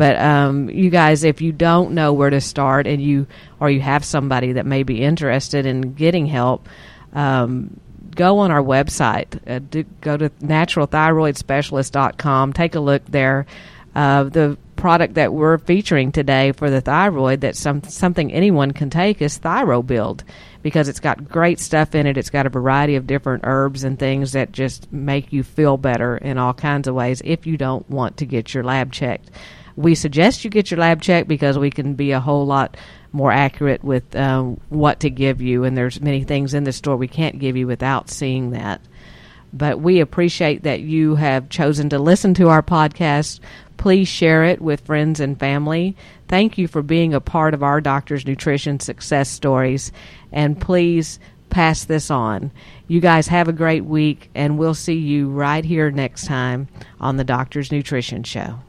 But 0.00 0.18
um, 0.18 0.70
you 0.70 0.88
guys, 0.88 1.24
if 1.24 1.42
you 1.42 1.52
don't 1.52 1.92
know 1.92 2.14
where 2.14 2.30
to 2.30 2.40
start, 2.40 2.86
and 2.86 3.02
you 3.02 3.26
or 3.60 3.68
you 3.68 3.82
have 3.82 4.02
somebody 4.02 4.52
that 4.52 4.64
may 4.64 4.82
be 4.82 5.02
interested 5.02 5.66
in 5.66 5.92
getting 5.92 6.24
help, 6.24 6.70
um, 7.12 7.78
go 8.16 8.38
on 8.38 8.50
our 8.50 8.62
website. 8.62 9.38
Uh, 9.46 9.58
do, 9.58 9.84
go 10.00 10.16
to 10.16 10.30
naturalthyroidspecialist.com. 10.30 12.54
Take 12.54 12.76
a 12.76 12.80
look 12.80 13.04
there. 13.04 13.44
Uh, 13.94 14.24
the 14.24 14.56
product 14.74 15.16
that 15.16 15.34
we're 15.34 15.58
featuring 15.58 16.12
today 16.12 16.52
for 16.52 16.70
the 16.70 16.80
thyroid 16.80 17.42
that's 17.42 17.60
some, 17.60 17.82
something 17.82 18.32
anyone 18.32 18.70
can 18.70 18.88
take 18.88 19.20
is 19.20 19.38
ThyroBuild 19.38 20.22
because 20.62 20.88
it's 20.88 21.00
got 21.00 21.28
great 21.28 21.60
stuff 21.60 21.94
in 21.94 22.06
it. 22.06 22.16
It's 22.16 22.30
got 22.30 22.46
a 22.46 22.50
variety 22.50 22.96
of 22.96 23.06
different 23.06 23.44
herbs 23.46 23.84
and 23.84 23.98
things 23.98 24.32
that 24.32 24.50
just 24.50 24.90
make 24.90 25.30
you 25.30 25.42
feel 25.42 25.76
better 25.76 26.16
in 26.16 26.38
all 26.38 26.54
kinds 26.54 26.88
of 26.88 26.94
ways 26.94 27.20
if 27.22 27.46
you 27.46 27.58
don't 27.58 27.86
want 27.90 28.16
to 28.16 28.24
get 28.24 28.54
your 28.54 28.64
lab 28.64 28.92
checked. 28.92 29.30
We 29.80 29.94
suggest 29.94 30.44
you 30.44 30.50
get 30.50 30.70
your 30.70 30.78
lab 30.80 31.00
checked 31.00 31.28
because 31.28 31.58
we 31.58 31.70
can 31.70 31.94
be 31.94 32.12
a 32.12 32.20
whole 32.20 32.44
lot 32.44 32.76
more 33.12 33.32
accurate 33.32 33.82
with 33.82 34.14
um, 34.14 34.60
what 34.68 35.00
to 35.00 35.10
give 35.10 35.40
you, 35.40 35.64
and 35.64 35.76
there's 35.76 36.00
many 36.00 36.22
things 36.22 36.54
in 36.54 36.64
the 36.64 36.72
store 36.72 36.96
we 36.96 37.08
can't 37.08 37.38
give 37.38 37.56
you 37.56 37.66
without 37.66 38.10
seeing 38.10 38.50
that. 38.50 38.80
But 39.52 39.80
we 39.80 40.00
appreciate 40.00 40.62
that 40.62 40.80
you 40.80 41.16
have 41.16 41.48
chosen 41.48 41.88
to 41.88 41.98
listen 41.98 42.34
to 42.34 42.48
our 42.50 42.62
podcast. 42.62 43.40
Please 43.78 44.06
share 44.06 44.44
it 44.44 44.60
with 44.60 44.82
friends 44.82 45.18
and 45.18 45.38
family. 45.40 45.96
Thank 46.28 46.58
you 46.58 46.68
for 46.68 46.82
being 46.82 47.14
a 47.14 47.20
part 47.20 47.54
of 47.54 47.62
our 47.62 47.80
Doctor's 47.80 48.26
Nutrition 48.26 48.78
success 48.78 49.28
stories. 49.28 49.90
And 50.30 50.60
please 50.60 51.18
pass 51.48 51.84
this 51.84 52.10
on. 52.10 52.52
You 52.86 53.00
guys 53.00 53.26
have 53.28 53.48
a 53.48 53.52
great 53.52 53.84
week, 53.84 54.30
and 54.34 54.58
we'll 54.58 54.74
see 54.74 54.98
you 54.98 55.30
right 55.30 55.64
here 55.64 55.90
next 55.90 56.26
time 56.26 56.68
on 57.00 57.16
the 57.16 57.24
Doctor's 57.24 57.72
Nutrition 57.72 58.22
Show. 58.22 58.60